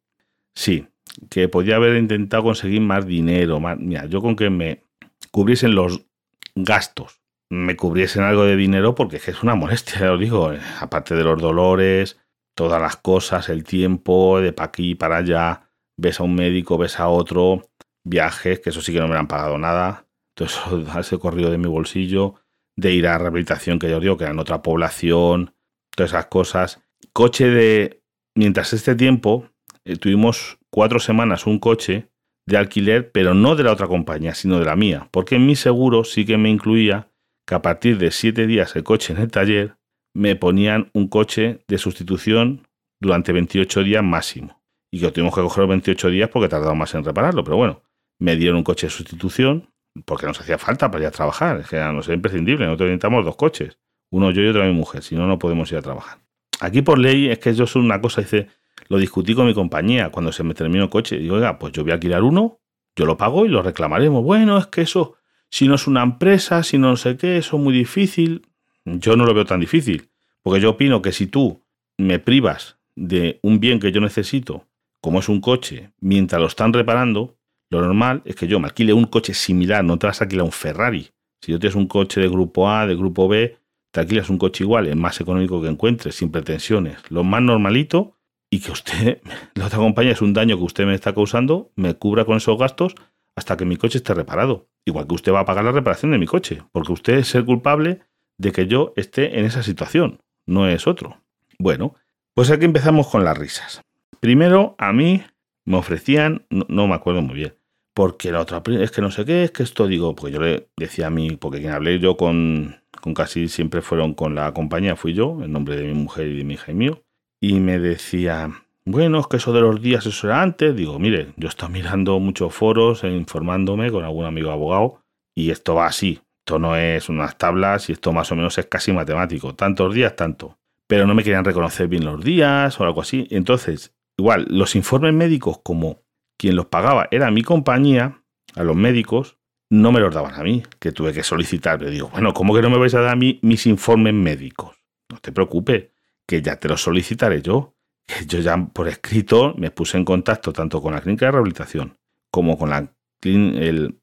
Sí, 0.54 0.88
que 1.30 1.48
podía 1.48 1.76
haber 1.76 1.96
intentado 1.96 2.42
conseguir 2.42 2.80
más 2.80 3.06
dinero. 3.06 3.60
Más... 3.60 3.78
Mira, 3.78 4.06
yo 4.06 4.20
con 4.20 4.34
que 4.34 4.50
me 4.50 4.82
cubriesen 5.30 5.74
los 5.74 6.06
gastos, 6.54 7.20
me 7.50 7.76
cubriesen 7.76 8.22
algo 8.22 8.44
de 8.44 8.56
dinero, 8.56 8.94
porque 8.94 9.16
es 9.16 9.42
una 9.42 9.54
molestia, 9.54 10.00
ya 10.00 10.12
os 10.12 10.20
digo, 10.20 10.52
eh, 10.52 10.60
aparte 10.80 11.14
de 11.14 11.24
los 11.24 11.40
dolores, 11.40 12.18
todas 12.54 12.80
las 12.80 12.96
cosas, 12.96 13.48
el 13.48 13.64
tiempo, 13.64 14.40
de 14.40 14.52
para 14.52 14.68
aquí 14.68 14.94
para 14.94 15.18
allá, 15.18 15.70
ves 15.96 16.20
a 16.20 16.24
un 16.24 16.34
médico, 16.34 16.78
ves 16.78 17.00
a 17.00 17.08
otro, 17.08 17.62
viajes, 18.04 18.60
que 18.60 18.70
eso 18.70 18.80
sí 18.80 18.92
que 18.92 19.00
no 19.00 19.08
me 19.08 19.16
han 19.16 19.28
pagado 19.28 19.58
nada 19.58 20.06
todo 20.34 20.46
eso 20.46 20.84
ese 21.00 21.18
corrido 21.18 21.50
de 21.50 21.58
mi 21.58 21.68
bolsillo, 21.68 22.34
de 22.76 22.92
ir 22.92 23.06
a 23.06 23.18
rehabilitación, 23.18 23.78
que 23.78 23.90
yo 23.90 24.00
digo 24.00 24.16
que 24.16 24.24
era 24.24 24.32
en 24.32 24.38
otra 24.38 24.62
población, 24.62 25.54
todas 25.94 26.12
esas 26.12 26.26
cosas. 26.26 26.80
Coche 27.12 27.48
de. 27.48 28.02
Mientras 28.34 28.72
este 28.72 28.94
tiempo, 28.94 29.48
eh, 29.84 29.96
tuvimos 29.96 30.58
cuatro 30.70 31.00
semanas 31.00 31.46
un 31.46 31.58
coche 31.58 32.08
de 32.46 32.56
alquiler, 32.56 33.12
pero 33.12 33.34
no 33.34 33.56
de 33.56 33.64
la 33.64 33.72
otra 33.72 33.86
compañía, 33.86 34.34
sino 34.34 34.58
de 34.58 34.64
la 34.64 34.76
mía, 34.76 35.08
porque 35.10 35.36
en 35.36 35.46
mi 35.46 35.56
seguro 35.56 36.04
sí 36.04 36.24
que 36.24 36.38
me 36.38 36.50
incluía 36.50 37.08
que 37.46 37.54
a 37.54 37.62
partir 37.62 37.98
de 37.98 38.10
siete 38.10 38.46
días 38.46 38.74
el 38.76 38.84
coche 38.84 39.12
en 39.12 39.20
el 39.20 39.30
taller 39.30 39.76
me 40.14 40.36
ponían 40.36 40.90
un 40.92 41.08
coche 41.08 41.64
de 41.68 41.78
sustitución 41.78 42.66
durante 43.00 43.32
28 43.32 43.84
días 43.84 44.02
máximo. 44.02 44.60
Y 44.92 45.00
que 45.00 45.10
tuvimos 45.12 45.34
que 45.34 45.40
coger 45.40 45.62
los 45.62 45.68
28 45.68 46.10
días 46.10 46.30
porque 46.30 46.48
tardaba 46.48 46.74
más 46.74 46.94
en 46.94 47.04
repararlo, 47.04 47.44
pero 47.44 47.56
bueno, 47.56 47.82
me 48.18 48.36
dieron 48.36 48.58
un 48.58 48.64
coche 48.64 48.88
de 48.88 48.90
sustitución 48.90 49.70
porque 50.04 50.26
nos 50.26 50.40
hacía 50.40 50.58
falta 50.58 50.90
para 50.90 51.04
ir 51.04 51.08
a 51.08 51.10
trabajar, 51.10 51.60
es 51.60 51.68
que 51.68 51.76
nos 51.76 52.06
era 52.06 52.14
imprescindible, 52.14 52.66
nosotros 52.66 52.88
necesitamos 52.88 53.24
dos 53.24 53.36
coches, 53.36 53.78
uno 54.12 54.30
yo 54.30 54.42
y 54.42 54.48
otro 54.48 54.64
mi 54.64 54.72
mujer, 54.72 55.02
si 55.02 55.14
no, 55.14 55.26
no 55.26 55.38
podemos 55.38 55.70
ir 55.72 55.78
a 55.78 55.82
trabajar. 55.82 56.18
Aquí 56.60 56.82
por 56.82 56.98
ley 56.98 57.28
es 57.28 57.38
que 57.38 57.54
yo 57.54 57.66
soy 57.66 57.82
una 57.82 58.00
cosa, 58.00 58.20
dice, 58.20 58.48
lo 58.88 58.98
discutí 58.98 59.34
con 59.34 59.46
mi 59.46 59.54
compañía 59.54 60.10
cuando 60.10 60.32
se 60.32 60.42
me 60.42 60.54
terminó 60.54 60.84
el 60.84 60.90
coche, 60.90 61.18
digo, 61.18 61.36
oiga, 61.36 61.58
pues 61.58 61.72
yo 61.72 61.82
voy 61.82 61.92
a 61.92 61.94
alquilar 61.94 62.22
uno, 62.22 62.60
yo 62.96 63.06
lo 63.06 63.16
pago 63.16 63.46
y 63.46 63.48
lo 63.48 63.62
reclamaremos. 63.62 64.22
Bueno, 64.22 64.58
es 64.58 64.66
que 64.66 64.82
eso, 64.82 65.16
si 65.50 65.68
no 65.68 65.74
es 65.74 65.86
una 65.86 66.02
empresa, 66.02 66.62
si 66.62 66.78
no 66.78 66.96
sé 66.96 67.16
qué, 67.16 67.38
eso 67.38 67.56
es 67.56 67.62
muy 67.62 67.72
difícil. 67.72 68.46
Yo 68.84 69.16
no 69.16 69.24
lo 69.24 69.34
veo 69.34 69.44
tan 69.44 69.60
difícil, 69.60 70.10
porque 70.42 70.60
yo 70.60 70.70
opino 70.70 71.02
que 71.02 71.12
si 71.12 71.26
tú 71.26 71.62
me 71.98 72.18
privas 72.18 72.78
de 72.96 73.38
un 73.42 73.60
bien 73.60 73.78
que 73.78 73.92
yo 73.92 74.00
necesito, 74.00 74.66
como 75.00 75.20
es 75.20 75.28
un 75.28 75.40
coche, 75.40 75.92
mientras 76.00 76.40
lo 76.40 76.46
están 76.46 76.72
reparando, 76.72 77.36
lo 77.70 77.80
normal 77.80 78.22
es 78.24 78.34
que 78.34 78.48
yo 78.48 78.58
me 78.58 78.66
alquile 78.66 78.92
un 78.92 79.04
coche 79.04 79.32
similar, 79.32 79.84
no 79.84 79.98
te 79.98 80.06
vas 80.06 80.20
a 80.20 80.24
alquilar 80.24 80.44
un 80.44 80.52
Ferrari. 80.52 81.10
Si 81.40 81.52
yo 81.52 81.58
tienes 81.58 81.76
un 81.76 81.86
coche 81.86 82.20
de 82.20 82.28
grupo 82.28 82.68
A, 82.68 82.86
de 82.86 82.96
grupo 82.96 83.28
B, 83.28 83.56
te 83.90 84.00
alquilas 84.00 84.28
un 84.28 84.38
coche 84.38 84.64
igual, 84.64 84.86
es 84.88 84.96
más 84.96 85.20
económico 85.20 85.62
que 85.62 85.68
encuentres, 85.68 86.16
sin 86.16 86.30
pretensiones. 86.30 86.98
Lo 87.10 87.24
más 87.24 87.42
normalito 87.42 88.16
y 88.50 88.60
que 88.60 88.72
usted, 88.72 89.22
la 89.54 89.66
otra 89.66 89.78
compañía 89.78 90.12
es 90.12 90.22
un 90.22 90.34
daño 90.34 90.58
que 90.58 90.64
usted 90.64 90.86
me 90.86 90.94
está 90.94 91.14
causando, 91.14 91.70
me 91.76 91.94
cubra 91.94 92.24
con 92.24 92.36
esos 92.36 92.58
gastos 92.58 92.94
hasta 93.36 93.56
que 93.56 93.64
mi 93.64 93.76
coche 93.76 93.98
esté 93.98 94.12
reparado. 94.12 94.68
Igual 94.84 95.06
que 95.06 95.14
usted 95.14 95.32
va 95.32 95.40
a 95.40 95.44
pagar 95.44 95.64
la 95.64 95.72
reparación 95.72 96.10
de 96.10 96.18
mi 96.18 96.26
coche, 96.26 96.62
porque 96.72 96.92
usted 96.92 97.18
es 97.18 97.34
el 97.34 97.44
culpable 97.44 98.00
de 98.38 98.52
que 98.52 98.66
yo 98.66 98.92
esté 98.96 99.38
en 99.38 99.44
esa 99.44 99.62
situación, 99.62 100.20
no 100.46 100.66
es 100.66 100.86
otro. 100.86 101.22
Bueno, 101.58 101.94
pues 102.34 102.50
aquí 102.50 102.64
empezamos 102.64 103.06
con 103.06 103.24
las 103.24 103.38
risas. 103.38 103.82
Primero, 104.18 104.74
a 104.78 104.92
mí 104.92 105.22
me 105.64 105.76
ofrecían, 105.76 106.46
no 106.50 106.86
me 106.88 106.94
acuerdo 106.94 107.22
muy 107.22 107.34
bien, 107.36 107.54
porque 107.94 108.32
la 108.32 108.40
otra 108.40 108.62
es 108.66 108.90
que 108.90 109.02
no 109.02 109.10
sé 109.10 109.24
qué, 109.24 109.44
es 109.44 109.50
que 109.50 109.62
esto 109.62 109.86
digo, 109.86 110.16
porque 110.16 110.32
yo 110.32 110.40
le 110.40 110.68
decía 110.76 111.08
a 111.08 111.10
mí, 111.10 111.36
porque 111.36 111.60
quien 111.60 111.72
hablé 111.72 111.98
yo 111.98 112.16
con, 112.16 112.76
con 113.00 113.14
casi 113.14 113.48
siempre 113.48 113.82
fueron 113.82 114.14
con 114.14 114.34
la 114.34 114.52
compañía, 114.52 114.96
fui 114.96 115.12
yo, 115.12 115.38
en 115.42 115.52
nombre 115.52 115.76
de 115.76 115.84
mi 115.84 115.94
mujer 115.94 116.28
y 116.28 116.38
de 116.38 116.44
mi 116.44 116.54
hija 116.54 116.72
y 116.72 116.74
mío, 116.74 117.02
y 117.40 117.60
me 117.60 117.78
decía, 117.78 118.50
bueno, 118.84 119.20
es 119.20 119.26
que 119.26 119.38
eso 119.38 119.52
de 119.52 119.60
los 119.60 119.80
días, 119.80 120.04
eso 120.06 120.26
era 120.26 120.42
antes. 120.42 120.76
Digo, 120.76 120.98
mire, 120.98 121.32
yo 121.36 121.48
estoy 121.48 121.70
mirando 121.70 122.18
muchos 122.20 122.54
foros 122.54 123.04
e 123.04 123.10
informándome 123.10 123.90
con 123.90 124.04
algún 124.04 124.26
amigo 124.26 124.50
abogado, 124.50 125.00
y 125.34 125.50
esto 125.50 125.74
va 125.74 125.86
así. 125.86 126.20
Esto 126.40 126.58
no 126.58 126.76
es 126.76 127.08
unas 127.08 127.38
tablas 127.38 127.88
y 127.88 127.92
esto 127.92 128.12
más 128.12 128.32
o 128.32 128.36
menos 128.36 128.58
es 128.58 128.66
casi 128.66 128.92
matemático. 128.92 129.54
Tantos 129.54 129.94
días, 129.94 130.16
tanto. 130.16 130.58
Pero 130.88 131.06
no 131.06 131.14
me 131.14 131.22
querían 131.22 131.44
reconocer 131.44 131.86
bien 131.86 132.04
los 132.04 132.24
días 132.24 132.80
o 132.80 132.84
algo 132.84 133.02
así. 133.02 133.28
Entonces, 133.30 133.94
igual, 134.18 134.46
los 134.48 134.74
informes 134.74 135.14
médicos 135.14 135.60
como 135.62 136.02
quien 136.36 136.56
los 136.56 136.66
pagaba 136.66 137.06
era 137.10 137.30
mi 137.30 137.42
compañía, 137.42 138.22
a 138.56 138.64
los 138.64 138.74
médicos, 138.74 139.38
no 139.70 139.92
me 139.92 140.00
los 140.00 140.12
daban 140.12 140.34
a 140.34 140.42
mí, 140.42 140.64
que 140.80 140.90
tuve 140.90 141.12
que 141.12 141.22
solicitar. 141.22 141.80
Le 141.80 141.90
digo, 141.90 142.08
bueno, 142.08 142.34
¿cómo 142.34 142.54
que 142.54 142.62
no 142.62 142.70
me 142.70 142.78
vais 142.78 142.94
a 142.94 143.00
dar 143.00 143.12
a 143.12 143.16
mí 143.16 143.38
mis 143.42 143.66
informes 143.66 144.14
médicos? 144.14 144.76
No 145.08 145.18
te 145.18 145.30
preocupes, 145.30 145.89
que 146.30 146.42
ya 146.42 146.60
te 146.60 146.68
los 146.68 146.80
solicitaré 146.80 147.42
yo. 147.42 147.74
Yo 148.28 148.38
ya 148.38 148.56
por 148.56 148.86
escrito 148.86 149.52
me 149.58 149.72
puse 149.72 149.96
en 149.96 150.04
contacto 150.04 150.52
tanto 150.52 150.80
con 150.80 150.92
la 150.94 151.00
clínica 151.00 151.26
de 151.26 151.32
rehabilitación 151.32 151.96
como 152.30 152.56
con 152.56 152.70
la 152.70 152.92
el, 153.22 153.98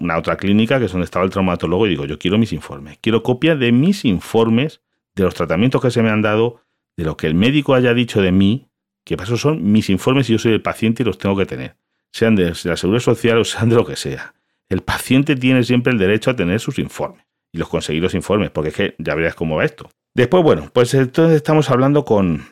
una, 0.00 0.18
otra 0.18 0.36
clínica 0.36 0.78
que 0.78 0.84
es 0.84 0.92
donde 0.92 1.06
estaba 1.06 1.24
el 1.24 1.30
traumatólogo 1.30 1.86
y 1.86 1.90
digo, 1.90 2.04
yo 2.04 2.18
quiero 2.18 2.36
mis 2.36 2.52
informes, 2.52 2.98
quiero 3.00 3.22
copia 3.22 3.56
de 3.56 3.72
mis 3.72 4.04
informes, 4.04 4.82
de 5.14 5.24
los 5.24 5.34
tratamientos 5.34 5.80
que 5.80 5.90
se 5.90 6.02
me 6.02 6.10
han 6.10 6.22
dado, 6.22 6.60
de 6.96 7.04
lo 7.04 7.16
que 7.16 7.26
el 7.26 7.34
médico 7.34 7.74
haya 7.74 7.94
dicho 7.94 8.20
de 8.20 8.30
mí 8.30 8.68
que 9.04 9.16
para 9.16 9.34
son 9.36 9.72
mis 9.72 9.88
informes 9.88 10.28
y 10.28 10.34
yo 10.34 10.38
soy 10.38 10.52
el 10.52 10.62
paciente 10.62 11.02
y 11.02 11.06
los 11.06 11.16
tengo 11.16 11.34
que 11.34 11.46
tener, 11.46 11.76
sean 12.12 12.36
de 12.36 12.52
la 12.64 12.76
seguridad 12.76 13.02
social 13.02 13.38
o 13.38 13.44
sean 13.44 13.70
de 13.70 13.76
lo 13.76 13.86
que 13.86 13.96
sea. 13.96 14.34
El 14.68 14.82
paciente 14.82 15.34
tiene 15.34 15.64
siempre 15.64 15.92
el 15.92 15.98
derecho 15.98 16.30
a 16.30 16.36
tener 16.36 16.60
sus 16.60 16.78
informes. 16.78 17.24
y 17.50 17.58
los 17.58 17.68
conseguí 17.70 18.00
los 18.00 18.14
informes, 18.14 18.50
porque 18.50 18.68
es 18.68 18.74
que 18.74 18.94
ya 18.98 19.14
verás 19.14 19.34
cómo 19.34 19.56
va 19.56 19.64
esto. 19.64 19.88
Después, 20.18 20.42
bueno, 20.42 20.68
pues 20.72 20.94
entonces 20.94 21.36
estamos 21.36 21.70
hablando 21.70 22.04
con, 22.04 22.44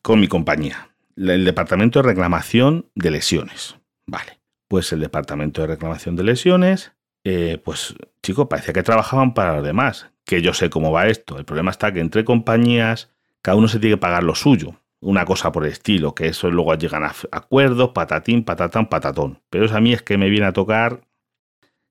con 0.00 0.20
mi 0.20 0.26
compañía, 0.26 0.88
el 1.18 1.44
Departamento 1.44 1.98
de 1.98 2.08
Reclamación 2.08 2.86
de 2.94 3.10
Lesiones. 3.10 3.76
Vale, 4.06 4.40
pues 4.68 4.90
el 4.94 5.00
Departamento 5.00 5.60
de 5.60 5.66
Reclamación 5.66 6.16
de 6.16 6.22
Lesiones, 6.22 6.92
eh, 7.24 7.60
pues 7.62 7.94
chicos, 8.22 8.46
parecía 8.48 8.72
que 8.72 8.82
trabajaban 8.82 9.34
para 9.34 9.56
los 9.56 9.66
demás, 9.66 10.08
que 10.24 10.40
yo 10.40 10.54
sé 10.54 10.70
cómo 10.70 10.92
va 10.92 11.08
esto. 11.08 11.36
El 11.36 11.44
problema 11.44 11.70
está 11.70 11.92
que 11.92 12.00
entre 12.00 12.24
compañías, 12.24 13.10
cada 13.42 13.58
uno 13.58 13.68
se 13.68 13.80
tiene 13.80 13.96
que 13.96 14.00
pagar 14.00 14.22
lo 14.22 14.34
suyo 14.34 14.80
una 15.02 15.26
cosa 15.26 15.52
por 15.52 15.66
el 15.66 15.72
estilo, 15.72 16.14
que 16.14 16.28
eso 16.28 16.50
luego 16.50 16.74
llegan 16.74 17.04
a 17.04 17.12
acuerdos, 17.32 17.90
patatín, 17.90 18.44
patatán, 18.44 18.88
patatón. 18.88 19.42
Pero 19.50 19.66
eso 19.66 19.76
a 19.76 19.82
mí 19.82 19.92
es 19.92 20.00
que 20.00 20.16
me 20.16 20.30
viene 20.30 20.46
a 20.46 20.54
tocar, 20.54 21.02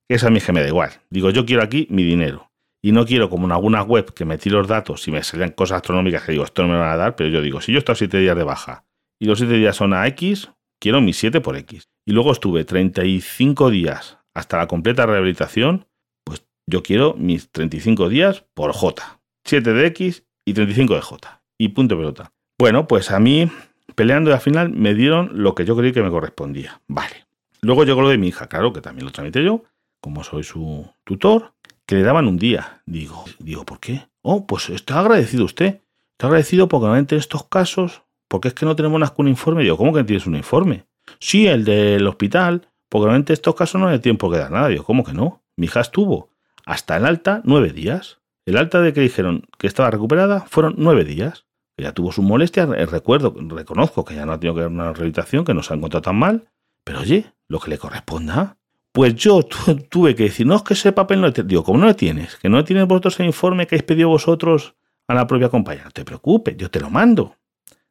eso 0.07 0.25
a 0.25 0.31
mí 0.31 0.37
es 0.37 0.45
que 0.47 0.53
me 0.53 0.61
da 0.61 0.67
igual. 0.69 0.89
Digo, 1.11 1.29
yo 1.29 1.45
quiero 1.45 1.61
aquí 1.61 1.85
mi 1.91 2.01
dinero. 2.01 2.48
Y 2.81 2.91
no 2.91 3.05
quiero 3.05 3.29
como 3.29 3.45
en 3.45 3.51
alguna 3.51 3.83
web 3.83 4.13
que 4.13 4.25
metí 4.25 4.49
los 4.49 4.67
datos 4.67 5.07
y 5.07 5.11
me 5.11 5.21
salen 5.23 5.51
cosas 5.51 5.77
astronómicas 5.77 6.23
que 6.23 6.31
digo, 6.31 6.45
esto 6.45 6.61
no 6.61 6.69
me 6.69 6.79
van 6.79 6.89
a 6.89 6.97
dar, 6.97 7.15
pero 7.15 7.29
yo 7.29 7.41
digo, 7.41 7.59
si 7.59 7.73
yo 7.73 7.79
estoy 7.79 7.95
siete 7.95 8.19
días 8.19 8.37
de 8.37 8.43
baja 8.43 8.85
y 9.19 9.25
los 9.25 9.39
siete 9.39 9.55
días 9.55 9.75
son 9.75 9.93
a 9.93 10.07
X, 10.07 10.49
quiero 10.79 11.01
mis 11.01 11.17
siete 11.17 11.41
por 11.41 11.57
X. 11.57 11.89
Y 12.05 12.13
luego 12.13 12.31
estuve 12.31 12.63
35 12.63 13.69
días 13.69 14.17
hasta 14.33 14.57
la 14.57 14.67
completa 14.67 15.05
rehabilitación, 15.05 15.87
pues 16.23 16.45
yo 16.65 16.81
quiero 16.81 17.15
mis 17.15 17.51
35 17.51 18.09
días 18.09 18.45
por 18.53 18.71
J. 18.71 19.19
7 19.43 19.73
de 19.73 19.87
X 19.87 20.23
y 20.45 20.53
35 20.53 20.95
de 20.95 21.01
J. 21.01 21.41
Y 21.57 21.69
punto 21.69 21.97
pelota. 21.97 22.31
Bueno, 22.57 22.87
pues 22.87 23.11
a 23.11 23.19
mí, 23.19 23.49
peleando 23.95 24.33
al 24.33 24.39
final, 24.39 24.69
me 24.69 24.93
dieron 24.93 25.43
lo 25.43 25.55
que 25.55 25.65
yo 25.65 25.75
creí 25.75 25.91
que 25.91 26.01
me 26.01 26.09
correspondía. 26.09 26.81
Vale. 26.87 27.27
Luego 27.61 27.83
llegó 27.83 28.01
lo 28.01 28.09
de 28.09 28.17
mi 28.17 28.29
hija, 28.29 28.47
claro, 28.47 28.71
que 28.71 28.81
también 28.81 29.05
lo 29.05 29.11
tramité 29.11 29.43
yo, 29.43 29.63
como 30.01 30.23
soy 30.23 30.43
su 30.43 30.89
tutor, 31.03 31.53
que 31.89 31.95
le 31.95 32.03
daban 32.03 32.27
un 32.27 32.37
día. 32.37 32.83
Digo, 32.85 33.25
digo, 33.39 33.65
¿por 33.65 33.79
qué? 33.79 34.07
Oh, 34.21 34.45
pues 34.45 34.69
está 34.69 34.99
agradecido 34.99 35.43
usted. 35.43 35.81
Está 36.11 36.27
agradecido 36.27 36.69
porque 36.69 36.83
normalmente 36.83 37.15
en 37.15 37.19
estos 37.19 37.47
casos, 37.47 38.03
porque 38.27 38.49
es 38.49 38.53
que 38.53 38.67
no 38.67 38.75
tenemos 38.75 39.11
un 39.17 39.27
informe. 39.27 39.63
Digo, 39.63 39.75
¿cómo 39.75 39.91
que 39.91 40.03
tienes 40.03 40.27
un 40.27 40.35
informe? 40.35 40.85
Sí, 41.19 41.47
el 41.47 41.65
del 41.65 42.05
hospital, 42.05 42.69
porque 42.89 43.05
normalmente 43.05 43.33
en 43.33 43.37
estos 43.37 43.55
casos 43.55 43.81
no 43.81 43.87
hay 43.87 43.97
tiempo 43.97 44.29
que 44.29 44.37
dar 44.37 44.51
nada. 44.51 44.67
Digo, 44.67 44.83
¿cómo 44.83 45.03
que 45.03 45.13
no? 45.13 45.41
Mi 45.55 45.65
hija 45.65 45.81
estuvo 45.81 46.29
hasta 46.63 46.95
el 46.95 47.07
alta 47.07 47.41
nueve 47.43 47.73
días. 47.73 48.19
El 48.45 48.57
alta 48.57 48.81
de 48.81 48.93
que 48.93 49.01
dijeron 49.01 49.47
que 49.57 49.65
estaba 49.65 49.89
recuperada 49.89 50.41
fueron 50.41 50.75
nueve 50.77 51.05
días 51.05 51.47
ya 51.81 51.93
tuvo 51.93 52.11
sus 52.11 52.23
molestias, 52.23 52.69
eh, 52.75 52.85
recuerdo, 52.85 53.33
reconozco 53.37 54.05
que 54.05 54.15
ya 54.15 54.25
no 54.25 54.33
ha 54.33 54.39
tenido 54.39 54.55
que 54.55 54.61
dar 54.61 54.69
una 54.69 54.93
rehabilitación, 54.93 55.45
que 55.45 55.53
no 55.53 55.63
se 55.63 55.73
ha 55.73 55.77
encontrado 55.77 56.01
tan 56.01 56.17
mal, 56.17 56.49
pero 56.83 56.99
oye, 56.99 57.33
lo 57.47 57.59
que 57.59 57.69
le 57.69 57.77
corresponda. 57.77 58.57
Pues 58.91 59.15
yo 59.15 59.41
tuve 59.89 60.15
que 60.15 60.23
decir, 60.23 60.45
no, 60.45 60.55
es 60.55 60.63
que 60.63 60.73
ese 60.73 60.91
papel 60.91 61.21
no 61.21 61.27
lo 61.27 61.43
Digo, 61.43 61.63
¿cómo 61.63 61.79
no 61.79 61.85
lo 61.85 61.95
tienes? 61.95 62.35
Que 62.37 62.49
no 62.49 62.57
lo 62.57 62.63
tienes 62.63 62.87
vosotros 62.87 63.19
el 63.19 63.27
informe 63.27 63.67
que 63.67 63.75
habéis 63.75 63.85
pedido 63.85 64.09
vosotros 64.09 64.75
a 65.07 65.13
la 65.13 65.27
propia 65.27 65.49
compañía. 65.49 65.85
No 65.85 65.91
te 65.91 66.05
preocupes, 66.05 66.55
yo 66.57 66.69
te 66.69 66.79
lo 66.79 66.89
mando. 66.89 67.35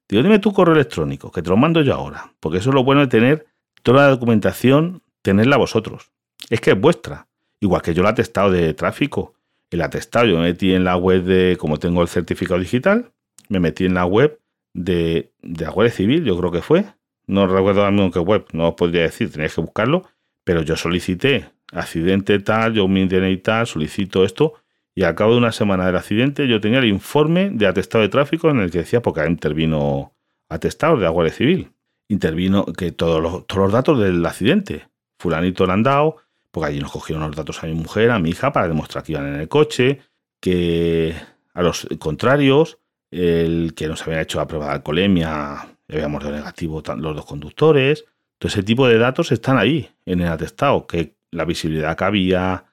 Digo, 0.08 0.22
dime 0.22 0.38
tu 0.38 0.52
correo 0.52 0.74
electrónico, 0.74 1.30
que 1.30 1.42
te 1.42 1.50
lo 1.50 1.56
mando 1.56 1.82
yo 1.82 1.94
ahora. 1.94 2.32
Porque 2.40 2.58
eso 2.58 2.70
es 2.70 2.74
lo 2.74 2.84
bueno 2.84 3.02
de 3.02 3.08
tener 3.08 3.46
toda 3.82 4.04
la 4.04 4.08
documentación, 4.08 5.02
tenerla 5.22 5.56
vosotros. 5.56 6.10
Es 6.50 6.60
que 6.60 6.70
es 6.70 6.80
vuestra. 6.80 7.28
Igual 7.60 7.82
que 7.82 7.92
yo 7.92 8.02
el 8.02 8.08
atestado 8.08 8.50
de 8.50 8.72
tráfico. 8.74 9.34
El 9.70 9.82
atestado 9.82 10.26
yo 10.26 10.36
me 10.36 10.44
metí 10.44 10.72
en 10.72 10.84
la 10.84 10.96
web 10.96 11.24
de, 11.24 11.56
como 11.58 11.76
tengo 11.78 12.00
el 12.00 12.08
certificado 12.08 12.58
digital, 12.58 13.12
me 13.48 13.60
metí 13.60 13.84
en 13.84 13.94
la 13.94 14.06
web 14.06 14.40
de, 14.72 15.32
de 15.42 15.64
la 15.64 15.70
Guardia 15.70 15.94
Civil, 15.94 16.24
yo 16.24 16.38
creo 16.38 16.50
que 16.50 16.62
fue. 16.62 16.86
No 17.26 17.46
recuerdo 17.46 17.80
ahora 17.80 17.92
mismo 17.92 18.10
qué 18.10 18.20
web, 18.20 18.46
no 18.52 18.68
os 18.68 18.74
podría 18.74 19.02
decir, 19.02 19.30
tenéis 19.30 19.54
que 19.54 19.60
buscarlo. 19.60 20.08
Pero 20.48 20.62
yo 20.62 20.76
solicité 20.76 21.50
accidente 21.72 22.38
tal, 22.38 22.72
yo 22.72 22.88
me 22.88 23.02
y 23.02 23.36
tal, 23.36 23.66
solicito 23.66 24.24
esto. 24.24 24.54
Y 24.94 25.02
al 25.02 25.14
cabo 25.14 25.32
de 25.32 25.36
una 25.36 25.52
semana 25.52 25.84
del 25.84 25.94
accidente 25.94 26.48
yo 26.48 26.58
tenía 26.58 26.78
el 26.78 26.86
informe 26.86 27.50
de 27.50 27.66
atestado 27.66 28.00
de 28.00 28.08
tráfico 28.08 28.48
en 28.48 28.60
el 28.60 28.70
que 28.70 28.78
decía, 28.78 29.02
porque 29.02 29.26
intervino 29.26 30.14
atestado 30.48 30.96
de 30.96 31.02
la 31.02 31.10
Guardia 31.10 31.34
Civil. 31.34 31.72
Intervino 32.08 32.64
que 32.64 32.92
todos 32.92 33.22
los, 33.22 33.46
todos 33.46 33.64
los 33.64 33.72
datos 33.72 34.00
del 34.00 34.24
accidente. 34.24 34.88
Fulanito 35.18 35.66
le 35.66 35.72
han 35.74 35.82
dado, 35.82 36.16
porque 36.50 36.68
allí 36.68 36.80
nos 36.80 36.92
cogieron 36.92 37.26
los 37.26 37.36
datos 37.36 37.62
a 37.62 37.66
mi 37.66 37.74
mujer, 37.74 38.10
a 38.10 38.18
mi 38.18 38.30
hija, 38.30 38.50
para 38.50 38.68
demostrar 38.68 39.04
que 39.04 39.12
iban 39.12 39.26
en 39.26 39.40
el 39.42 39.48
coche, 39.48 40.00
que 40.40 41.14
a 41.52 41.62
los 41.62 41.86
contrarios, 41.98 42.78
el 43.10 43.74
que 43.74 43.86
nos 43.86 44.00
había 44.06 44.22
hecho 44.22 44.38
la 44.38 44.46
prueba 44.46 44.68
de 44.68 44.72
alcoholemia, 44.72 45.68
habíamos 45.90 46.24
dado 46.24 46.36
negativo 46.36 46.82
los 46.96 47.16
dos 47.16 47.26
conductores. 47.26 48.06
Todo 48.38 48.48
ese 48.48 48.62
tipo 48.62 48.86
de 48.86 48.98
datos 48.98 49.32
están 49.32 49.58
ahí 49.58 49.90
en 50.06 50.20
el 50.20 50.28
atestado, 50.28 50.86
que 50.86 51.16
la 51.30 51.44
visibilidad 51.44 51.96
que 51.96 52.04
había, 52.04 52.64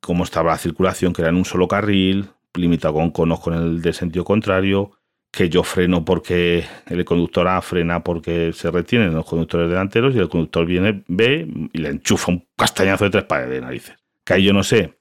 cómo 0.00 0.24
estaba 0.24 0.52
la 0.52 0.58
circulación, 0.58 1.12
que 1.12 1.22
era 1.22 1.30
en 1.30 1.36
un 1.36 1.44
solo 1.44 1.68
carril, 1.68 2.30
limitado 2.54 2.94
con 2.94 3.10
conos 3.10 3.40
con 3.40 3.54
el 3.54 3.82
de 3.82 3.92
sentido 3.92 4.24
contrario, 4.24 4.92
que 5.30 5.48
yo 5.48 5.62
freno 5.62 6.04
porque 6.04 6.64
el 6.86 7.04
conductor 7.04 7.46
A 7.48 7.60
frena 7.60 8.02
porque 8.02 8.52
se 8.52 8.70
retienen 8.70 9.14
los 9.14 9.26
conductores 9.26 9.68
delanteros 9.68 10.14
y 10.14 10.18
el 10.18 10.28
conductor 10.28 10.64
viene, 10.64 11.04
ve 11.08 11.46
y 11.72 11.78
le 11.78 11.90
enchufa 11.90 12.32
un 12.32 12.46
castañazo 12.56 13.04
de 13.04 13.10
tres 13.10 13.24
pares 13.24 13.50
de 13.50 13.60
narices. 13.60 13.96
Que 14.24 14.34
ahí 14.34 14.44
yo 14.44 14.52
no 14.52 14.62
sé 14.62 14.98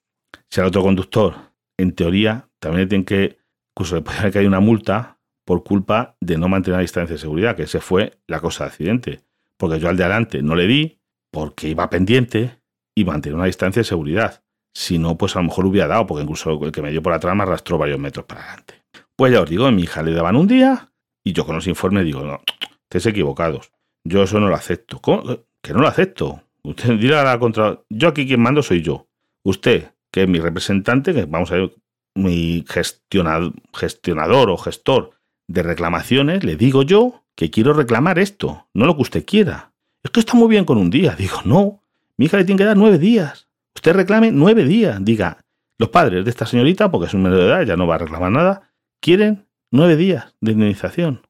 si 0.49 0.59
al 0.59 0.67
otro 0.67 0.81
conductor, 0.81 1.35
en 1.77 1.93
teoría, 1.93 2.49
también 2.59 2.81
le 2.81 2.87
tienen 2.87 3.05
que 3.05 3.37
incluso 3.75 3.95
le 3.95 4.01
puede 4.01 4.19
haber 4.19 4.33
caído 4.33 4.49
una 4.49 4.59
multa 4.59 5.19
por 5.45 5.63
culpa 5.63 6.17
de 6.19 6.37
no 6.37 6.49
mantener 6.49 6.77
la 6.77 6.81
distancia 6.81 7.13
de 7.13 7.19
seguridad, 7.19 7.55
que 7.55 7.63
ese 7.63 7.79
fue 7.79 8.19
la 8.27 8.41
cosa 8.41 8.65
de 8.65 8.69
accidente. 8.69 9.21
Porque 9.57 9.79
yo 9.79 9.89
al 9.89 9.97
de 9.97 10.03
adelante 10.03 10.41
no 10.41 10.55
le 10.55 10.67
di 10.67 11.01
porque 11.31 11.67
iba 11.67 11.89
pendiente 11.89 12.61
y 12.95 13.05
mantenía 13.05 13.37
una 13.37 13.45
distancia 13.45 13.81
de 13.81 13.85
seguridad. 13.85 14.43
Si 14.73 14.97
no, 14.99 15.17
pues 15.17 15.35
a 15.35 15.39
lo 15.39 15.45
mejor 15.45 15.65
hubiera 15.65 15.87
dado, 15.87 16.05
porque 16.05 16.23
incluso 16.23 16.63
el 16.63 16.71
que 16.71 16.81
me 16.81 16.91
dio 16.91 17.01
por 17.01 17.13
atrás 17.13 17.35
me 17.35 17.43
arrastró 17.43 17.77
varios 17.77 17.99
metros 17.99 18.25
para 18.25 18.43
adelante. 18.43 18.83
Pues 19.15 19.33
ya 19.33 19.41
os 19.41 19.49
digo, 19.49 19.65
a 19.65 19.71
mi 19.71 19.83
hija 19.83 20.03
le 20.03 20.13
daban 20.13 20.35
un 20.35 20.47
día 20.47 20.91
y 21.23 21.33
yo 21.33 21.45
con 21.45 21.55
los 21.55 21.67
informes 21.67 22.05
digo, 22.05 22.21
no, 22.21 22.41
estés 22.83 23.07
equivocados. 23.07 23.71
Yo 24.03 24.23
eso 24.23 24.39
no 24.39 24.47
lo 24.47 24.55
acepto. 24.55 24.99
¿Cómo? 24.99 25.23
Que 25.61 25.73
no 25.73 25.81
lo 25.81 25.87
acepto. 25.87 26.43
Usted 26.63 26.93
dirá 26.99 27.23
la 27.23 27.39
contra. 27.39 27.81
Yo 27.89 28.09
aquí 28.09 28.27
quien 28.27 28.41
mando 28.41 28.61
soy 28.61 28.81
yo. 28.81 29.07
Usted, 29.43 29.91
que 30.11 30.23
es 30.23 30.29
mi 30.29 30.39
representante, 30.39 31.13
que 31.13 31.25
vamos 31.25 31.51
a 31.51 31.55
ver 31.55 31.75
mi 32.15 32.65
gestionador 32.67 34.49
o 34.49 34.57
gestor 34.57 35.11
de 35.47 35.63
reclamaciones, 35.63 36.43
le 36.43 36.55
digo 36.55 36.83
yo 36.83 37.23
que 37.37 37.51
quiero 37.51 37.71
reclamar 37.71 38.17
esto, 38.17 38.67
no 38.73 38.85
lo 38.85 38.95
que 38.95 39.03
usted 39.03 39.23
quiera. 39.23 39.71
Es 40.03 40.09
que 40.09 40.19
está 40.19 40.33
muy 40.33 40.49
bien 40.49 40.65
con 40.65 40.77
un 40.77 40.89
día. 40.89 41.15
Digo, 41.15 41.37
no, 41.45 41.83
mi 42.17 42.25
hija 42.25 42.37
le 42.37 42.45
tiene 42.45 42.57
que 42.57 42.65
dar 42.65 42.75
nueve 42.75 42.97
días. 42.97 43.47
Usted 43.75 43.93
reclame 43.93 44.31
nueve 44.31 44.65
días. 44.65 44.97
Diga, 45.05 45.37
los 45.77 45.89
padres 45.89 46.25
de 46.25 46.31
esta 46.31 46.47
señorita, 46.47 46.89
porque 46.89 47.05
es 47.05 47.13
un 47.13 47.21
menor 47.21 47.39
de 47.39 47.45
edad, 47.45 47.61
ya 47.61 47.77
no 47.77 47.85
va 47.85 47.95
a 47.95 47.99
reclamar 47.99 48.31
nada, 48.31 48.73
quieren 48.99 49.45
nueve 49.71 49.95
días 49.95 50.33
de 50.41 50.53
indemnización. 50.53 51.21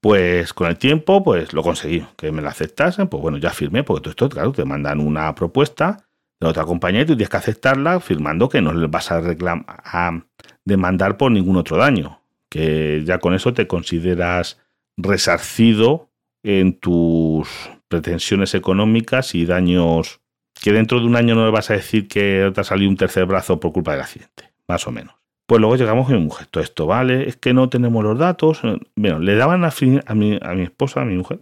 Pues 0.00 0.52
con 0.52 0.68
el 0.68 0.78
tiempo, 0.78 1.24
pues 1.24 1.52
lo 1.52 1.62
conseguí, 1.62 2.06
que 2.16 2.30
me 2.30 2.40
la 2.40 2.50
aceptasen, 2.50 3.08
pues 3.08 3.20
bueno, 3.20 3.38
ya 3.38 3.50
firmé, 3.50 3.82
porque 3.82 4.02
todo 4.02 4.10
esto, 4.10 4.28
claro, 4.28 4.52
te 4.52 4.64
mandan 4.64 5.00
una 5.00 5.34
propuesta 5.34 6.06
de 6.38 6.46
otra 6.46 6.64
compañía 6.64 7.00
y 7.00 7.04
tú 7.04 7.16
tienes 7.16 7.30
que 7.30 7.36
aceptarla 7.36 7.98
firmando 7.98 8.48
que 8.48 8.60
no 8.62 8.72
le 8.72 8.86
vas 8.86 9.10
a, 9.10 9.18
a 9.18 10.22
demandar 10.64 11.16
por 11.16 11.32
ningún 11.32 11.56
otro 11.56 11.78
daño, 11.78 12.20
que 12.50 13.02
ya 13.04 13.18
con 13.18 13.34
eso 13.34 13.52
te 13.54 13.66
consideras 13.66 14.60
resarcido 14.96 16.10
en 16.42 16.78
tus 16.78 17.48
pretensiones 17.88 18.54
económicas 18.54 19.34
y 19.34 19.46
daños 19.46 20.20
que 20.60 20.72
dentro 20.72 21.00
de 21.00 21.06
un 21.06 21.16
año 21.16 21.34
no 21.34 21.44
le 21.44 21.52
vas 21.52 21.70
a 21.70 21.74
decir 21.74 22.08
que 22.08 22.50
te 22.54 22.60
ha 22.60 22.64
salido 22.64 22.90
un 22.90 22.96
tercer 22.96 23.26
brazo 23.26 23.60
por 23.60 23.72
culpa 23.72 23.92
del 23.92 24.00
accidente, 24.00 24.52
más 24.66 24.86
o 24.86 24.92
menos. 24.92 25.14
Pues 25.46 25.60
luego 25.60 25.76
llegamos 25.76 26.10
a 26.10 26.12
mi 26.12 26.20
mujer, 26.20 26.46
todo 26.48 26.62
esto 26.62 26.86
vale, 26.86 27.28
es 27.28 27.36
que 27.36 27.54
no 27.54 27.68
tenemos 27.68 28.04
los 28.04 28.18
datos. 28.18 28.60
Bueno, 28.96 29.18
le 29.18 29.34
daban 29.36 29.64
a, 29.64 29.68
a, 30.06 30.14
mi, 30.14 30.38
a 30.42 30.54
mi 30.54 30.62
esposa, 30.62 31.00
a 31.00 31.04
mi 31.04 31.16
mujer, 31.16 31.40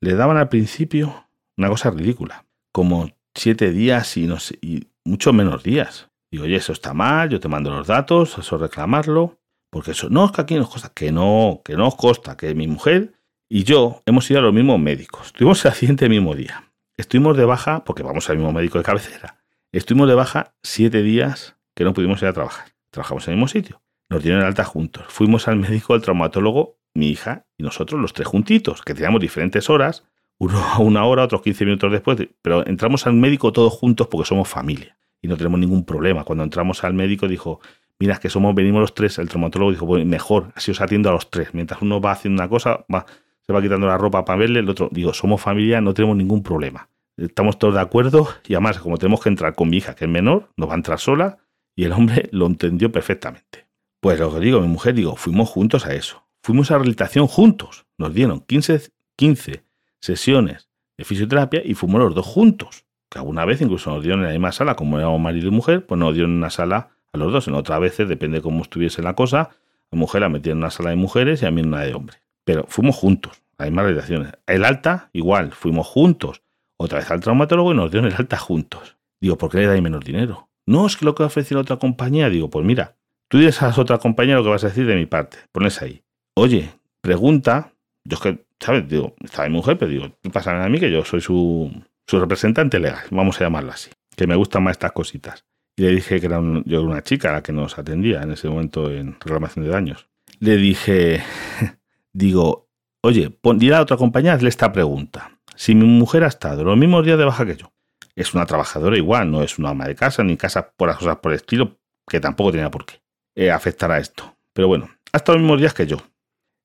le 0.00 0.14
daban 0.14 0.36
al 0.36 0.48
principio 0.48 1.26
una 1.56 1.68
cosa 1.68 1.90
ridícula, 1.90 2.46
como 2.72 3.10
siete 3.34 3.70
días 3.70 4.16
y, 4.16 4.26
no 4.26 4.40
sé, 4.40 4.58
y 4.62 4.88
mucho 5.04 5.32
menos 5.32 5.62
días. 5.62 6.08
Digo, 6.32 6.44
oye, 6.44 6.56
eso 6.56 6.72
está 6.72 6.94
mal, 6.94 7.28
yo 7.28 7.40
te 7.40 7.48
mando 7.48 7.70
los 7.70 7.86
datos, 7.86 8.38
eso 8.38 8.58
reclamarlo, 8.58 9.38
porque 9.70 9.92
eso, 9.92 10.10
no, 10.10 10.26
es 10.26 10.32
que 10.32 10.40
aquí 10.42 10.54
nos 10.56 10.68
costa, 10.68 10.92
que 10.94 11.12
no, 11.12 11.62
que 11.64 11.76
no 11.76 11.88
os 11.88 11.94
costa, 11.94 12.36
que 12.36 12.54
mi 12.54 12.66
mujer 12.66 13.14
y 13.48 13.64
yo 13.64 14.02
hemos 14.06 14.30
ido 14.30 14.40
a 14.40 14.42
los 14.42 14.52
mismos 14.52 14.78
médicos. 14.78 15.32
Tuvimos 15.32 15.64
el 15.64 15.70
accidente 15.70 16.04
el 16.04 16.10
mismo 16.10 16.34
día. 16.34 16.70
Estuvimos 16.96 17.36
de 17.36 17.44
baja, 17.44 17.84
porque 17.84 18.02
vamos 18.02 18.28
al 18.30 18.36
mismo 18.36 18.52
médico 18.52 18.78
de 18.78 18.84
cabecera. 18.84 19.38
Estuvimos 19.72 20.08
de 20.08 20.14
baja 20.14 20.54
siete 20.62 21.02
días 21.02 21.56
que 21.74 21.84
no 21.84 21.92
pudimos 21.92 22.22
ir 22.22 22.28
a 22.28 22.32
trabajar. 22.32 22.66
Trabajamos 22.90 23.26
en 23.26 23.32
el 23.32 23.36
mismo 23.38 23.48
sitio. 23.48 23.82
Nos 24.08 24.22
dieron 24.22 24.42
alta 24.42 24.64
juntos. 24.64 25.04
Fuimos 25.08 25.48
al 25.48 25.56
médico, 25.56 25.94
al 25.94 26.02
traumatólogo, 26.02 26.78
mi 26.94 27.08
hija 27.08 27.46
y 27.56 27.62
nosotros, 27.62 28.00
los 28.00 28.12
tres 28.12 28.28
juntitos, 28.28 28.82
que 28.82 28.94
teníamos 28.94 29.20
diferentes 29.20 29.70
horas, 29.70 30.04
uno 30.38 30.58
a 30.58 30.78
una 30.78 31.04
hora, 31.04 31.24
otros 31.24 31.42
15 31.42 31.64
minutos 31.64 31.92
después, 31.92 32.18
pero 32.42 32.66
entramos 32.66 33.06
al 33.06 33.14
médico 33.14 33.52
todos 33.52 33.72
juntos 33.72 34.06
porque 34.08 34.28
somos 34.28 34.48
familia 34.48 34.96
y 35.20 35.28
no 35.28 35.36
tenemos 35.36 35.60
ningún 35.60 35.84
problema. 35.84 36.24
Cuando 36.24 36.44
entramos 36.44 36.82
al 36.84 36.94
médico 36.94 37.28
dijo, 37.28 37.60
mira, 38.00 38.16
que 38.16 38.30
somos, 38.30 38.54
venimos 38.54 38.80
los 38.80 38.94
tres, 38.94 39.18
el 39.18 39.28
traumatólogo 39.28 39.70
dijo, 39.70 39.86
pues 39.86 40.04
mejor, 40.04 40.52
así 40.56 40.70
os 40.70 40.80
atiendo 40.80 41.10
a 41.10 41.12
los 41.12 41.30
tres. 41.30 41.50
Mientras 41.52 41.82
uno 41.82 42.00
va 42.00 42.12
haciendo 42.12 42.42
una 42.42 42.48
cosa, 42.48 42.84
va, 42.92 43.06
se 43.42 43.52
va 43.52 43.62
quitando 43.62 43.86
la 43.86 43.98
ropa 43.98 44.24
para 44.24 44.38
verle, 44.38 44.60
el 44.60 44.68
otro, 44.68 44.88
digo, 44.90 45.12
somos 45.12 45.40
familia, 45.40 45.80
no 45.80 45.94
tenemos 45.94 46.16
ningún 46.16 46.42
problema. 46.42 46.88
Estamos 47.16 47.58
todos 47.58 47.74
de 47.74 47.80
acuerdo 47.80 48.26
y 48.48 48.54
además, 48.54 48.78
como 48.78 48.96
tenemos 48.96 49.20
que 49.20 49.28
entrar 49.28 49.54
con 49.54 49.68
mi 49.68 49.76
hija, 49.76 49.94
que 49.94 50.06
es 50.06 50.10
menor, 50.10 50.48
no 50.56 50.66
va 50.66 50.74
a 50.74 50.76
entrar 50.76 50.98
sola, 50.98 51.38
Y 51.76 51.84
el 51.84 51.92
hombre 51.92 52.28
lo 52.32 52.46
entendió 52.46 52.90
perfectamente. 52.90 53.66
Pues 54.00 54.18
lo 54.18 54.32
que 54.32 54.40
digo, 54.40 54.60
mi 54.60 54.68
mujer, 54.68 54.94
digo, 54.94 55.16
fuimos 55.16 55.48
juntos 55.48 55.86
a 55.86 55.94
eso. 55.94 56.24
Fuimos 56.42 56.70
a 56.70 56.74
rehabilitación 56.74 57.26
juntos. 57.26 57.86
Nos 57.98 58.12
dieron 58.14 58.40
15, 58.40 58.90
15 59.16 59.64
sesiones 60.00 60.70
de 60.96 61.04
fisioterapia 61.04 61.62
y 61.64 61.74
fuimos 61.74 62.00
los 62.00 62.14
dos 62.14 62.26
juntos. 62.26 62.84
Que 63.10 63.18
alguna 63.18 63.44
vez 63.44 63.60
incluso 63.60 63.90
nos 63.90 64.02
dieron 64.02 64.20
en 64.20 64.26
la 64.26 64.32
misma 64.32 64.52
sala, 64.52 64.74
como 64.74 64.98
éramos 64.98 65.20
marido 65.20 65.48
y 65.48 65.50
mujer, 65.50 65.86
pues 65.86 65.98
nos 65.98 66.14
dieron 66.14 66.32
una 66.32 66.50
sala 66.50 66.90
a 67.12 67.18
los 67.18 67.32
dos. 67.32 67.48
En 67.48 67.54
otras 67.54 67.80
veces, 67.80 68.08
depende 68.08 68.38
de 68.38 68.42
cómo 68.42 68.62
estuviese 68.62 69.02
la 69.02 69.14
cosa, 69.14 69.50
la 69.90 69.98
mujer 69.98 70.22
la 70.22 70.28
metía 70.28 70.52
en 70.52 70.58
una 70.58 70.70
sala 70.70 70.90
de 70.90 70.96
mujeres 70.96 71.42
y 71.42 71.46
a 71.46 71.50
mí 71.50 71.60
en 71.60 71.68
una 71.68 71.80
de 71.80 71.94
hombres. 71.94 72.22
Pero 72.44 72.64
fuimos 72.68 72.96
juntos, 72.96 73.42
las 73.58 73.68
mismas 73.68 73.84
rehabilitaciones. 73.84 74.32
El 74.46 74.64
alta, 74.64 75.10
igual, 75.12 75.52
fuimos 75.52 75.86
juntos. 75.86 76.42
Otra 76.76 76.98
vez 76.98 77.10
al 77.10 77.20
traumatólogo 77.20 77.72
y 77.72 77.76
nos 77.76 77.90
dieron 77.90 78.10
el 78.10 78.16
alta 78.16 78.38
juntos. 78.38 78.96
Digo, 79.20 79.36
¿por 79.36 79.50
qué 79.50 79.58
le 79.58 79.66
dais 79.66 79.82
menos 79.82 80.04
dinero? 80.04 80.48
No, 80.66 80.86
es 80.86 80.96
que 80.96 81.04
lo 81.04 81.14
que 81.14 81.22
ofrece 81.22 81.54
la 81.54 81.60
otra 81.60 81.76
compañía. 81.76 82.30
Digo, 82.30 82.48
pues 82.48 82.64
mira, 82.64 82.96
tú 83.28 83.38
dices 83.38 83.62
a 83.62 83.68
la 83.68 83.74
otra 83.76 83.98
compañía 83.98 84.36
lo 84.36 84.42
que 84.42 84.50
vas 84.50 84.64
a 84.64 84.68
decir 84.68 84.86
de 84.86 84.96
mi 84.96 85.06
parte. 85.06 85.36
Pones 85.52 85.82
ahí. 85.82 86.02
Oye, 86.34 86.70
pregunta. 87.00 87.72
Yo 88.04 88.14
es 88.14 88.20
que, 88.20 88.44
¿sabes? 88.58 88.88
Digo, 88.88 89.14
está 89.22 89.42
mi 89.44 89.56
mujer, 89.56 89.76
pero 89.76 89.90
digo, 89.90 90.06
pasa 90.32 90.64
a 90.64 90.68
mí 90.68 90.80
que 90.80 90.90
yo 90.90 91.04
soy 91.04 91.20
su, 91.20 91.70
su 92.06 92.18
representante 92.18 92.78
legal, 92.78 93.04
vamos 93.10 93.40
a 93.40 93.44
llamarlo 93.44 93.72
así. 93.72 93.90
Que 94.16 94.26
me 94.26 94.34
gustan 94.36 94.64
más 94.64 94.72
estas 94.72 94.92
cositas. 94.92 95.44
Y 95.76 95.82
le 95.82 95.90
dije 95.90 96.20
que 96.20 96.26
era 96.26 96.40
yo 96.64 96.82
una 96.82 97.02
chica 97.02 97.32
la 97.32 97.42
que 97.42 97.52
nos 97.52 97.78
atendía 97.78 98.22
en 98.22 98.32
ese 98.32 98.48
momento 98.48 98.90
en 98.90 99.12
reclamación 99.20 99.64
de 99.64 99.70
daños. 99.70 100.08
Le 100.38 100.56
dije, 100.56 101.22
digo, 102.12 102.68
oye, 103.02 103.38
dile 103.56 103.74
a 103.74 103.82
otra 103.82 103.96
compañía, 103.96 104.34
hazle 104.34 104.48
esta 104.48 104.72
pregunta. 104.72 105.38
Si 105.56 105.74
mi 105.74 105.86
mujer 105.86 106.24
ha 106.24 106.28
estado 106.28 106.64
los 106.64 106.76
mismos 106.76 107.04
días 107.04 107.18
de 107.18 107.24
baja 107.24 107.46
que 107.46 107.56
yo, 107.56 107.72
es 108.14 108.34
una 108.34 108.46
trabajadora 108.46 108.96
igual, 108.96 109.30
no 109.30 109.42
es 109.42 109.58
una 109.58 109.70
ama 109.70 109.86
de 109.86 109.94
casa, 109.94 110.22
ni 110.22 110.36
casa 110.36 110.72
por 110.76 110.88
las 110.88 110.98
cosas 110.98 111.16
por 111.18 111.32
el 111.32 111.36
estilo, 111.36 111.78
que 112.06 112.20
tampoco 112.20 112.52
tenía 112.52 112.70
por 112.70 112.84
qué 112.84 113.00
eh, 113.34 113.50
afectar 113.50 113.90
a 113.90 113.98
esto. 113.98 114.36
Pero 114.52 114.68
bueno, 114.68 114.90
ha 115.12 115.16
estado 115.16 115.38
los 115.38 115.42
mismos 115.42 115.60
días 115.60 115.74
que 115.74 115.86
yo. 115.86 115.98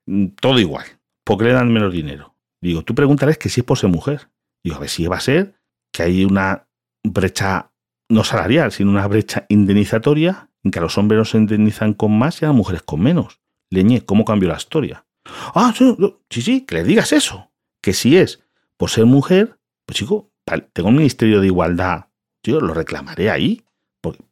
Mm, 0.07 0.27
todo 0.39 0.59
igual. 0.59 0.85
porque 1.23 1.45
le 1.45 1.53
dan 1.53 1.73
menos 1.73 1.91
dinero? 1.91 2.35
Digo, 2.61 2.83
tú 2.83 2.93
pregúntales 2.93 3.37
que 3.37 3.49
si 3.49 3.61
es 3.61 3.65
por 3.65 3.77
ser 3.77 3.89
mujer. 3.89 4.29
Digo, 4.63 4.75
a 4.75 4.79
ver 4.79 4.89
si 4.89 5.07
va 5.07 5.17
a 5.17 5.19
ser 5.19 5.55
que 5.91 6.03
hay 6.03 6.25
una 6.25 6.67
brecha 7.03 7.71
no 8.09 8.23
salarial, 8.23 8.71
sino 8.71 8.91
una 8.91 9.07
brecha 9.07 9.45
indemnizatoria 9.49 10.49
en 10.63 10.71
que 10.71 10.79
a 10.79 10.81
los 10.81 10.97
hombres 10.97 11.29
se 11.29 11.37
indemnizan 11.37 11.93
con 11.93 12.17
más 12.17 12.41
y 12.41 12.45
a 12.45 12.49
las 12.49 12.57
mujeres 12.57 12.81
con 12.83 13.01
menos. 13.01 13.39
Leñé, 13.69 14.05
¿cómo 14.05 14.25
cambió 14.25 14.49
la 14.49 14.57
historia? 14.57 15.05
Ah, 15.53 15.73
sí, 15.75 16.41
sí, 16.41 16.61
que 16.61 16.75
le 16.75 16.83
digas 16.83 17.11
eso. 17.13 17.51
Que 17.81 17.93
si 17.93 18.17
es 18.17 18.43
por 18.77 18.89
ser 18.89 19.05
mujer, 19.05 19.57
pues 19.85 19.97
chico, 19.97 20.31
tengo 20.73 20.89
un 20.89 20.95
ministerio 20.95 21.41
de 21.41 21.47
igualdad, 21.47 22.05
yo 22.43 22.59
lo 22.59 22.73
reclamaré 22.73 23.29
ahí. 23.29 23.61
Porque 24.01 24.23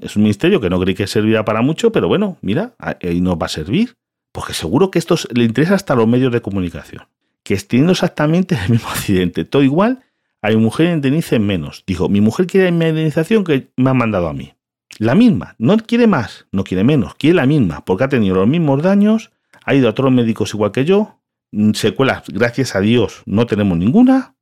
es 0.00 0.16
un 0.16 0.22
ministerio 0.22 0.58
que 0.58 0.70
no 0.70 0.80
creí 0.80 0.94
que 0.94 1.06
servirá 1.06 1.44
para 1.44 1.60
mucho, 1.60 1.92
pero 1.92 2.08
bueno, 2.08 2.38
mira, 2.40 2.74
ahí 2.78 3.20
nos 3.20 3.36
va 3.36 3.46
a 3.46 3.50
servir. 3.50 3.96
Porque 4.32 4.54
seguro 4.54 4.90
que 4.90 4.98
esto 4.98 5.16
le 5.34 5.44
interesa 5.44 5.74
hasta 5.74 5.94
los 5.94 6.08
medios 6.08 6.32
de 6.32 6.40
comunicación. 6.40 7.06
Que 7.42 7.56
teniendo 7.56 7.92
exactamente 7.92 8.58
el 8.64 8.70
mismo 8.70 8.88
accidente, 8.88 9.44
todo 9.44 9.62
igual, 9.62 10.02
a 10.42 10.50
mi 10.50 10.56
mujer 10.56 10.92
indemnice 10.92 11.38
menos. 11.38 11.84
Dijo, 11.86 12.08
mi 12.08 12.20
mujer 12.20 12.46
quiere 12.46 12.70
mi 12.70 12.86
indemnización 12.86 13.44
que 13.44 13.70
me 13.76 13.90
ha 13.90 13.94
mandado 13.94 14.28
a 14.28 14.32
mí. 14.32 14.54
La 14.98 15.14
misma, 15.14 15.54
no 15.58 15.76
quiere 15.76 16.06
más, 16.06 16.46
no 16.50 16.64
quiere 16.64 16.84
menos, 16.84 17.14
quiere 17.14 17.36
la 17.36 17.46
misma, 17.46 17.84
porque 17.84 18.04
ha 18.04 18.08
tenido 18.08 18.36
los 18.36 18.48
mismos 18.48 18.82
daños, 18.82 19.30
ha 19.64 19.74
ido 19.74 19.86
a 19.86 19.90
otros 19.90 20.10
médicos 20.10 20.54
igual 20.54 20.72
que 20.72 20.84
yo, 20.84 21.20
mm, 21.52 21.72
secuelas, 21.72 22.24
gracias 22.28 22.74
a 22.74 22.80
Dios, 22.80 23.22
no 23.26 23.46
tenemos 23.46 23.78
ninguna, 23.78 24.34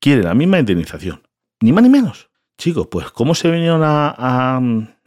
quiere 0.00 0.22
la 0.22 0.34
misma 0.34 0.58
indemnización. 0.58 1.22
Ni 1.60 1.72
más 1.72 1.82
ni 1.84 1.90
menos. 1.90 2.30
Chicos, 2.58 2.88
pues 2.90 3.10
¿cómo 3.10 3.34
se 3.34 3.50
vinieron 3.50 3.82
a, 3.84 4.60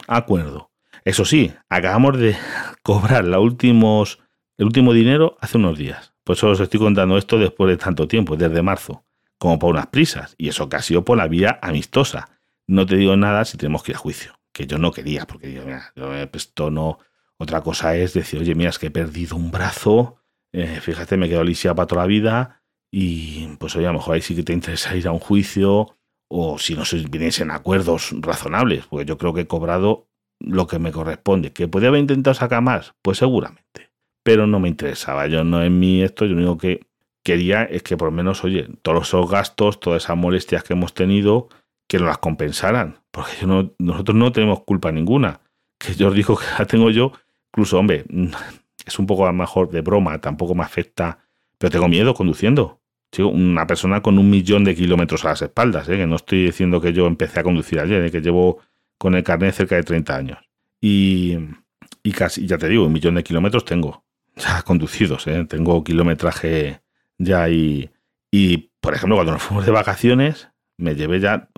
acuerdo? 0.06 0.70
Eso 1.04 1.24
sí, 1.24 1.52
acabamos 1.68 2.18
de 2.18 2.36
cobrar 2.82 3.24
la 3.24 3.36
el 3.36 4.64
último 4.66 4.92
dinero 4.92 5.36
hace 5.40 5.58
unos 5.58 5.76
días. 5.76 6.14
Por 6.22 6.36
eso 6.36 6.48
os 6.48 6.60
estoy 6.60 6.80
contando 6.80 7.18
esto 7.18 7.38
después 7.38 7.68
de 7.68 7.76
tanto 7.76 8.08
tiempo, 8.08 8.36
desde 8.36 8.62
marzo 8.62 9.04
como 9.44 9.58
por 9.58 9.74
unas 9.74 9.88
prisas, 9.88 10.34
y 10.38 10.48
eso 10.48 10.70
que 10.70 10.76
ha 10.76 11.00
por 11.02 11.18
la 11.18 11.28
vía 11.28 11.58
amistosa. 11.60 12.30
No 12.66 12.86
te 12.86 12.96
digo 12.96 13.14
nada 13.14 13.44
si 13.44 13.58
tenemos 13.58 13.82
que 13.82 13.92
ir 13.92 13.96
a 13.96 13.98
juicio, 13.98 14.40
que 14.54 14.66
yo 14.66 14.78
no 14.78 14.90
quería, 14.90 15.26
porque 15.26 15.52
yo, 15.52 15.66
mira, 15.66 15.92
esto 16.32 16.70
no. 16.70 16.98
Otra 17.36 17.60
cosa 17.60 17.94
es 17.94 18.14
decir, 18.14 18.40
oye, 18.40 18.54
mira, 18.54 18.70
es 18.70 18.78
que 18.78 18.86
he 18.86 18.90
perdido 18.90 19.36
un 19.36 19.50
brazo, 19.50 20.16
eh, 20.50 20.80
fíjate, 20.80 21.18
me 21.18 21.28
quedo 21.28 21.44
lisiado 21.44 21.74
para 21.74 21.86
toda 21.86 22.02
la 22.04 22.06
vida, 22.06 22.62
y 22.90 23.48
pues 23.58 23.76
oye, 23.76 23.84
a 23.84 23.92
lo 23.92 23.98
mejor 23.98 24.14
ahí 24.14 24.22
sí 24.22 24.34
que 24.34 24.44
te 24.44 24.54
interesa 24.54 24.96
ir 24.96 25.06
a 25.08 25.12
un 25.12 25.18
juicio, 25.18 25.98
o 26.30 26.58
si 26.58 26.74
no 26.74 26.86
se 26.86 26.96
viniesen 26.96 27.50
acuerdos 27.50 28.14
razonables, 28.22 28.86
porque 28.86 29.04
yo 29.04 29.18
creo 29.18 29.34
que 29.34 29.42
he 29.42 29.46
cobrado 29.46 30.08
lo 30.40 30.66
que 30.66 30.78
me 30.78 30.90
corresponde. 30.90 31.52
¿Que 31.52 31.68
podía 31.68 31.88
haber 31.88 32.00
intentado 32.00 32.32
sacar 32.32 32.62
más? 32.62 32.94
Pues 33.02 33.18
seguramente. 33.18 33.90
Pero 34.22 34.46
no 34.46 34.58
me 34.58 34.70
interesaba. 34.70 35.26
Yo 35.26 35.44
no 35.44 35.62
en 35.62 35.78
mí 35.78 36.00
esto, 36.02 36.24
yo 36.24 36.34
único 36.34 36.56
que 36.56 36.86
quería 37.24 37.64
es 37.64 37.82
que 37.82 37.96
por 37.96 38.06
lo 38.06 38.12
menos, 38.12 38.44
oye, 38.44 38.68
todos 38.82 39.08
esos 39.08 39.28
gastos, 39.28 39.80
todas 39.80 40.04
esas 40.04 40.16
molestias 40.16 40.62
que 40.62 40.74
hemos 40.74 40.94
tenido, 40.94 41.48
que 41.88 41.98
nos 41.98 42.06
las 42.06 42.18
compensaran. 42.18 43.00
Porque 43.10 43.46
nosotros 43.78 44.16
no 44.16 44.30
tenemos 44.30 44.60
culpa 44.60 44.92
ninguna. 44.92 45.40
Que 45.78 45.94
yo 45.94 46.08
os 46.08 46.14
digo 46.14 46.36
que 46.36 46.44
la 46.58 46.66
tengo 46.66 46.90
yo, 46.90 47.12
incluso, 47.48 47.78
hombre, 47.78 48.04
es 48.86 48.98
un 48.98 49.06
poco 49.06 49.24
a 49.24 49.28
lo 49.28 49.32
mejor 49.32 49.70
de 49.70 49.80
broma, 49.80 50.20
tampoco 50.20 50.54
me 50.54 50.62
afecta, 50.62 51.18
pero 51.58 51.70
tengo 51.70 51.88
miedo 51.88 52.14
conduciendo. 52.14 52.80
una 53.18 53.66
persona 53.66 54.02
con 54.02 54.18
un 54.18 54.28
millón 54.28 54.64
de 54.64 54.74
kilómetros 54.74 55.24
a 55.24 55.28
las 55.28 55.42
espaldas, 55.42 55.88
¿eh? 55.88 55.96
que 55.96 56.06
no 56.06 56.16
estoy 56.16 56.46
diciendo 56.46 56.80
que 56.80 56.92
yo 56.92 57.06
empecé 57.06 57.40
a 57.40 57.42
conducir 57.42 57.80
ayer, 57.80 58.04
¿eh? 58.04 58.10
que 58.10 58.20
llevo 58.20 58.60
con 58.98 59.14
el 59.14 59.22
carnet 59.22 59.54
cerca 59.54 59.76
de 59.76 59.82
30 59.82 60.16
años. 60.16 60.38
Y, 60.80 61.38
y 62.02 62.12
casi, 62.12 62.46
ya 62.46 62.58
te 62.58 62.68
digo, 62.68 62.84
un 62.84 62.92
millón 62.92 63.14
de 63.14 63.24
kilómetros 63.24 63.64
tengo 63.64 64.04
ya 64.36 64.62
conducidos, 64.62 65.26
¿eh? 65.26 65.46
tengo 65.48 65.82
kilometraje 65.84 66.83
ya 67.18 67.48
y, 67.48 67.90
y, 68.32 68.70
por 68.80 68.94
ejemplo, 68.94 69.16
cuando 69.16 69.32
nos 69.32 69.42
fuimos 69.42 69.66
de 69.66 69.72
vacaciones, 69.72 70.48
me 70.78 70.94
llevé 70.94 71.20
ya, 71.20 71.48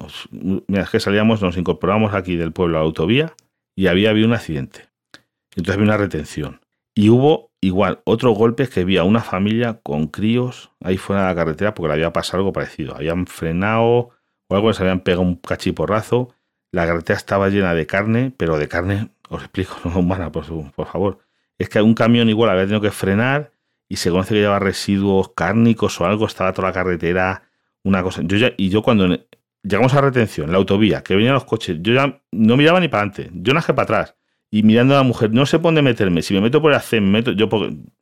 mira, 0.68 0.86
que 0.90 1.00
salíamos, 1.00 1.42
nos 1.42 1.56
incorporamos 1.56 2.14
aquí 2.14 2.36
del 2.36 2.52
pueblo 2.52 2.76
a 2.76 2.80
la 2.80 2.86
autovía 2.86 3.34
y 3.74 3.86
había 3.86 4.12
un 4.12 4.34
accidente. 4.34 4.88
Entonces 5.50 5.74
había 5.74 5.86
una 5.86 5.96
retención. 5.96 6.60
Y 6.94 7.08
hubo 7.10 7.50
igual 7.60 8.00
otros 8.04 8.36
golpes 8.36 8.70
que 8.70 8.80
había 8.80 9.04
una 9.04 9.20
familia 9.20 9.80
con 9.82 10.06
críos 10.06 10.70
ahí 10.80 10.96
fuera 10.96 11.22
de 11.22 11.28
la 11.28 11.34
carretera 11.34 11.74
porque 11.74 11.88
le 11.88 11.94
había 11.94 12.12
pasado 12.12 12.38
algo 12.38 12.52
parecido. 12.52 12.94
Habían 12.94 13.26
frenado 13.26 14.10
o 14.48 14.54
algo, 14.54 14.68
les 14.68 14.80
habían 14.80 15.00
pegado 15.00 15.22
un 15.22 15.36
cachiporrazo. 15.36 16.34
La 16.72 16.86
carretera 16.86 17.16
estaba 17.16 17.48
llena 17.48 17.74
de 17.74 17.86
carne, 17.86 18.32
pero 18.36 18.58
de 18.58 18.68
carne, 18.68 19.10
os 19.28 19.42
explico, 19.42 19.76
no 19.84 20.00
humana, 20.00 20.30
por, 20.30 20.46
por 20.72 20.86
favor. 20.86 21.18
Es 21.58 21.68
que 21.68 21.80
un 21.80 21.94
camión 21.94 22.28
igual 22.28 22.50
había 22.50 22.64
tenido 22.64 22.80
que 22.80 22.90
frenar 22.90 23.50
y 23.88 23.96
se 23.96 24.10
conoce 24.10 24.34
que 24.34 24.40
lleva 24.40 24.58
residuos 24.58 25.32
cárnicos 25.34 26.00
o 26.00 26.06
algo, 26.06 26.26
estaba 26.26 26.52
toda 26.52 26.68
la 26.68 26.74
carretera, 26.74 27.42
una 27.82 28.02
cosa. 28.02 28.22
Yo 28.24 28.36
ya, 28.36 28.52
y 28.56 28.68
yo 28.68 28.82
cuando 28.82 29.18
llegamos 29.62 29.94
a 29.94 30.00
retención, 30.00 30.50
la 30.50 30.58
autovía, 30.58 31.02
que 31.02 31.14
venían 31.14 31.34
los 31.34 31.44
coches, 31.44 31.78
yo 31.80 31.94
ya 31.94 32.20
no 32.32 32.56
miraba 32.56 32.80
ni 32.80 32.88
para 32.88 33.04
adelante, 33.04 33.30
yo 33.34 33.54
naje 33.54 33.74
para 33.74 33.84
atrás. 33.84 34.16
Y 34.50 34.62
mirando 34.62 34.94
a 34.94 34.98
la 34.98 35.02
mujer, 35.02 35.32
no 35.32 35.44
sé 35.44 35.58
por 35.58 35.64
dónde 35.64 35.82
meterme. 35.82 36.22
Si 36.22 36.32
me 36.32 36.40
meto 36.40 36.62
por 36.62 36.70
el 36.70 36.78
hacer, 36.78 37.02
meto, 37.02 37.32
yo 37.32 37.48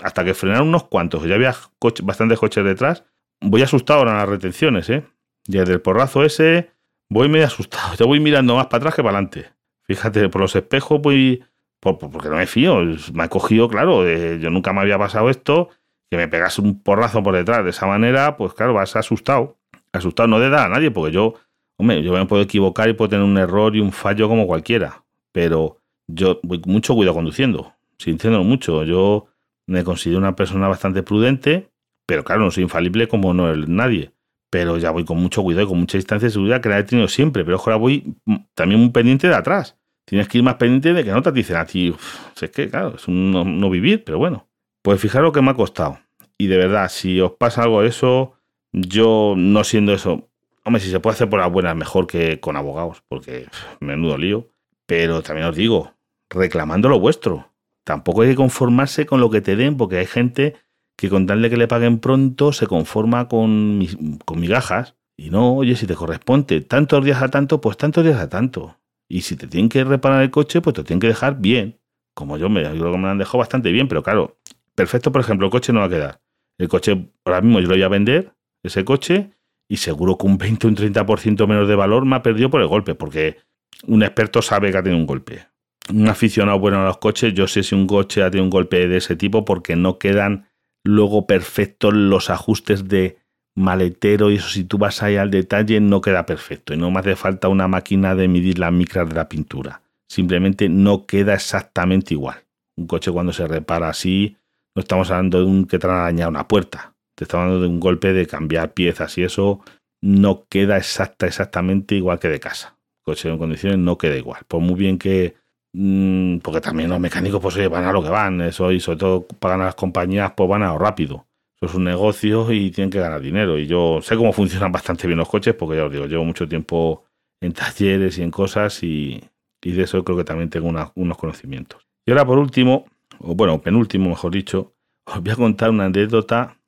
hasta 0.02 0.24
que 0.24 0.34
frenaron 0.34 0.68
unos 0.68 0.84
cuantos, 0.84 1.24
ya 1.24 1.34
había 1.34 1.54
bastantes 2.02 2.38
coches 2.38 2.64
detrás, 2.64 3.04
voy 3.40 3.62
asustado 3.62 4.00
ahora 4.00 4.12
en 4.12 4.18
las 4.18 4.28
retenciones, 4.28 4.90
¿eh? 4.90 5.04
Desde 5.46 5.72
el 5.72 5.80
porrazo 5.80 6.24
ese, 6.24 6.70
voy 7.08 7.28
medio 7.28 7.46
asustado. 7.46 7.94
Ya 7.98 8.06
voy 8.06 8.20
mirando 8.20 8.56
más 8.56 8.66
para 8.66 8.78
atrás 8.78 8.94
que 8.94 9.02
para 9.02 9.18
adelante. 9.18 9.50
Fíjate, 9.82 10.28
por 10.28 10.40
los 10.40 10.54
espejos 10.56 11.00
voy 11.00 11.44
porque 11.84 12.28
no 12.28 12.36
me 12.36 12.46
fío. 12.46 12.80
Me 13.12 13.24
ha 13.24 13.28
cogido, 13.28 13.68
claro, 13.68 14.04
yo 14.36 14.50
nunca 14.50 14.72
me 14.72 14.80
había 14.80 14.98
pasado 14.98 15.30
esto, 15.30 15.68
que 16.10 16.16
me 16.16 16.28
pegas 16.28 16.58
un 16.58 16.82
porrazo 16.82 17.22
por 17.22 17.34
detrás 17.34 17.64
de 17.64 17.70
esa 17.70 17.86
manera, 17.86 18.36
pues 18.36 18.54
claro, 18.54 18.74
vas 18.74 18.96
asustado. 18.96 19.58
Asustado 19.92 20.26
no 20.26 20.40
de 20.40 20.50
dar 20.50 20.66
a 20.66 20.74
nadie, 20.74 20.90
porque 20.90 21.12
yo, 21.12 21.34
hombre, 21.76 22.02
yo 22.02 22.12
me 22.12 22.26
puedo 22.26 22.42
equivocar 22.42 22.88
y 22.88 22.94
puedo 22.94 23.10
tener 23.10 23.24
un 23.24 23.38
error 23.38 23.76
y 23.76 23.80
un 23.80 23.92
fallo 23.92 24.28
como 24.28 24.46
cualquiera, 24.46 25.04
pero 25.32 25.78
yo 26.08 26.40
voy 26.42 26.60
mucho 26.66 26.94
cuidado 26.94 27.14
conduciendo, 27.14 27.74
sintiéndolo 27.98 28.44
mucho. 28.44 28.84
Yo 28.84 29.26
me 29.66 29.84
considero 29.84 30.18
una 30.18 30.34
persona 30.34 30.68
bastante 30.68 31.02
prudente, 31.02 31.70
pero 32.06 32.24
claro, 32.24 32.42
no 32.42 32.50
soy 32.50 32.64
infalible 32.64 33.08
como 33.08 33.34
no 33.34 33.52
es 33.52 33.68
nadie. 33.68 34.12
Pero 34.50 34.78
ya 34.78 34.90
voy 34.90 35.04
con 35.04 35.18
mucho 35.18 35.42
cuidado 35.42 35.66
y 35.66 35.68
con 35.68 35.80
mucha 35.80 35.98
distancia 35.98 36.28
de 36.28 36.32
seguridad 36.32 36.60
que 36.60 36.68
la 36.68 36.78
he 36.78 36.84
tenido 36.84 37.08
siempre, 37.08 37.44
pero 37.44 37.58
ahora 37.58 37.76
voy 37.76 38.14
también 38.54 38.80
muy 38.80 38.90
pendiente 38.90 39.28
de 39.28 39.34
atrás 39.34 39.76
tienes 40.04 40.28
que 40.28 40.38
ir 40.38 40.44
más 40.44 40.54
pendiente 40.56 40.92
de 40.92 41.04
que 41.04 41.10
no 41.10 41.22
te 41.22 41.32
dicen 41.32 41.56
a 41.56 41.66
ti. 41.66 41.94
es 42.40 42.50
que, 42.50 42.68
claro, 42.68 42.94
es 42.96 43.08
un 43.08 43.30
no, 43.60 43.70
vivir, 43.70 44.04
pero 44.04 44.18
bueno. 44.18 44.48
Pues 44.82 45.00
fijaros 45.00 45.32
que 45.32 45.40
me 45.40 45.50
ha 45.50 45.54
costado. 45.54 45.98
Y 46.36 46.46
de 46.46 46.58
verdad, 46.58 46.88
si 46.90 47.20
os 47.20 47.32
pasa 47.32 47.62
algo 47.62 47.82
de 47.82 47.88
eso, 47.88 48.34
yo 48.72 49.34
no 49.36 49.64
siendo 49.64 49.94
eso, 49.94 50.28
hombre, 50.64 50.82
si 50.82 50.90
se 50.90 51.00
puede 51.00 51.14
hacer 51.14 51.30
por 51.30 51.40
las 51.40 51.50
buenas, 51.50 51.76
mejor 51.76 52.06
que 52.06 52.40
con 52.40 52.56
abogados, 52.56 53.02
porque 53.08 53.46
menudo 53.80 54.18
lío. 54.18 54.48
Pero 54.86 55.22
también 55.22 55.48
os 55.48 55.56
digo, 55.56 55.94
reclamando 56.28 56.88
lo 56.88 57.00
vuestro. 57.00 57.50
Tampoco 57.84 58.22
hay 58.22 58.30
que 58.30 58.34
conformarse 58.34 59.06
con 59.06 59.20
lo 59.20 59.30
que 59.30 59.40
te 59.40 59.56
den, 59.56 59.76
porque 59.76 59.98
hay 59.98 60.06
gente 60.06 60.56
que 60.96 61.08
con 61.08 61.26
tal 61.26 61.42
de 61.42 61.50
que 61.50 61.56
le 61.56 61.68
paguen 61.68 61.98
pronto 61.98 62.52
se 62.52 62.66
conforma 62.66 63.28
con, 63.28 63.86
con 64.24 64.40
migajas. 64.40 64.96
Y 65.16 65.30
no, 65.30 65.54
oye, 65.54 65.76
si 65.76 65.86
te 65.86 65.94
corresponde 65.94 66.60
tantos 66.60 67.04
días 67.04 67.22
a 67.22 67.28
tanto, 67.28 67.60
pues 67.60 67.76
tantos 67.76 68.04
días 68.04 68.20
a 68.20 68.28
tanto. 68.28 68.76
Y 69.08 69.22
si 69.22 69.36
te 69.36 69.46
tienen 69.46 69.68
que 69.68 69.84
reparar 69.84 70.22
el 70.22 70.30
coche, 70.30 70.60
pues 70.60 70.74
te 70.74 70.84
tienen 70.84 71.00
que 71.00 71.08
dejar 71.08 71.40
bien. 71.40 71.80
Como 72.14 72.38
yo 72.38 72.48
me, 72.48 72.62
creo 72.62 72.92
que 72.92 72.98
me 72.98 73.04
lo 73.04 73.08
han 73.08 73.18
dejado 73.18 73.38
bastante 73.38 73.70
bien, 73.72 73.88
pero 73.88 74.02
claro, 74.02 74.38
perfecto, 74.74 75.12
por 75.12 75.20
ejemplo, 75.20 75.46
el 75.46 75.50
coche 75.50 75.72
no 75.72 75.80
va 75.80 75.86
a 75.86 75.90
quedar. 75.90 76.20
El 76.58 76.68
coche, 76.68 77.10
ahora 77.24 77.40
mismo 77.40 77.60
yo 77.60 77.66
lo 77.66 77.74
voy 77.74 77.82
a 77.82 77.88
vender, 77.88 78.34
ese 78.62 78.84
coche, 78.84 79.30
y 79.68 79.78
seguro 79.78 80.16
que 80.16 80.26
un 80.26 80.38
20 80.38 80.66
o 80.66 80.70
un 80.70 80.76
30% 80.76 81.46
menos 81.46 81.68
de 81.68 81.74
valor 81.74 82.04
me 82.06 82.16
ha 82.16 82.22
perdido 82.22 82.50
por 82.50 82.60
el 82.60 82.68
golpe, 82.68 82.94
porque 82.94 83.38
un 83.86 84.02
experto 84.02 84.42
sabe 84.42 84.70
que 84.70 84.78
ha 84.78 84.82
tenido 84.82 85.00
un 85.00 85.06
golpe. 85.06 85.46
Un 85.92 86.08
aficionado 86.08 86.58
bueno 86.58 86.80
a 86.80 86.84
los 86.84 86.98
coches, 86.98 87.34
yo 87.34 87.46
sé 87.46 87.62
si 87.62 87.74
un 87.74 87.86
coche 87.86 88.22
ha 88.22 88.30
tenido 88.30 88.44
un 88.44 88.50
golpe 88.50 88.88
de 88.88 88.96
ese 88.96 89.16
tipo 89.16 89.44
porque 89.44 89.76
no 89.76 89.98
quedan 89.98 90.48
luego 90.82 91.26
perfectos 91.26 91.92
los 91.94 92.30
ajustes 92.30 92.88
de 92.88 93.18
maletero 93.56 94.30
y 94.30 94.36
eso 94.36 94.48
si 94.48 94.64
tú 94.64 94.78
vas 94.78 95.02
ahí 95.02 95.16
al 95.16 95.30
detalle 95.30 95.80
no 95.80 96.00
queda 96.00 96.26
perfecto 96.26 96.74
y 96.74 96.76
no 96.76 96.90
me 96.90 97.00
hace 97.00 97.16
falta 97.16 97.48
una 97.48 97.68
máquina 97.68 98.14
de 98.14 98.28
medir 98.28 98.58
las 98.58 98.72
micras 98.72 99.08
de 99.08 99.14
la 99.14 99.28
pintura. 99.28 99.82
Simplemente 100.08 100.68
no 100.68 101.06
queda 101.06 101.34
exactamente 101.34 102.14
igual. 102.14 102.44
Un 102.76 102.86
coche 102.86 103.10
cuando 103.12 103.32
se 103.32 103.46
repara 103.46 103.88
así, 103.88 104.36
no 104.74 104.80
estamos 104.80 105.10
hablando 105.10 105.38
de 105.38 105.44
un 105.44 105.66
que 105.66 105.78
te 105.78 105.86
han 105.86 105.94
arañado 105.94 106.30
una 106.30 106.48
puerta. 106.48 106.94
Te 107.14 107.24
estamos 107.24 107.44
hablando 107.44 107.62
de 107.62 107.68
un 107.68 107.80
golpe 107.80 108.12
de 108.12 108.26
cambiar 108.26 108.74
piezas 108.74 109.16
y 109.18 109.22
eso 109.22 109.60
no 110.02 110.44
queda 110.48 110.76
exacta, 110.76 111.26
exactamente 111.26 111.94
igual 111.94 112.18
que 112.18 112.28
de 112.28 112.40
casa. 112.40 112.76
coche 113.02 113.28
en 113.28 113.38
condiciones 113.38 113.78
no 113.78 113.96
queda 113.96 114.16
igual. 114.16 114.42
Por 114.48 114.60
muy 114.60 114.74
bien 114.74 114.98
que... 114.98 115.36
Mm, 115.72 116.38
porque 116.38 116.60
también 116.60 116.90
los 116.90 117.00
mecánicos 117.00 117.40
pues 117.40 117.68
van 117.68 117.84
a 117.84 117.92
lo 117.92 118.02
que 118.02 118.08
van. 118.08 118.40
Eso 118.40 118.70
y 118.72 118.80
sobre 118.80 118.98
todo 118.98 119.26
pagan 119.26 119.62
a 119.62 119.66
las 119.66 119.74
compañías 119.74 120.32
pues 120.36 120.48
van 120.48 120.62
a 120.62 120.72
lo 120.72 120.78
rápido. 120.78 121.26
Eso 121.64 121.70
es 121.70 121.74
un 121.76 121.84
negocio 121.84 122.52
y 122.52 122.70
tienen 122.70 122.90
que 122.90 123.00
ganar 123.00 123.22
dinero. 123.22 123.58
Y 123.58 123.66
yo 123.66 124.00
sé 124.02 124.16
cómo 124.16 124.34
funcionan 124.34 124.70
bastante 124.72 125.06
bien 125.06 125.18
los 125.18 125.28
coches 125.28 125.54
porque 125.54 125.76
ya 125.76 125.86
os 125.86 125.92
digo, 125.92 126.04
llevo 126.04 126.22
mucho 126.22 126.46
tiempo 126.46 127.04
en 127.40 127.52
talleres 127.52 128.18
y 128.18 128.22
en 128.22 128.30
cosas 128.30 128.82
y, 128.82 129.22
de 129.62 129.82
eso 129.82 130.04
creo 130.04 130.18
que 130.18 130.24
también 130.24 130.50
tengo 130.50 130.70
unos 130.94 131.16
conocimientos. 131.16 131.86
Y 132.04 132.10
ahora 132.10 132.26
por 132.26 132.36
último, 132.36 132.84
o 133.18 133.34
bueno, 133.34 133.62
penúltimo 133.62 134.10
mejor 134.10 134.32
dicho, 134.32 134.74
os 135.06 135.22
voy 135.22 135.32
a 135.32 135.36
contar 135.36 135.70
una 135.70 135.86
anécdota 135.86 136.58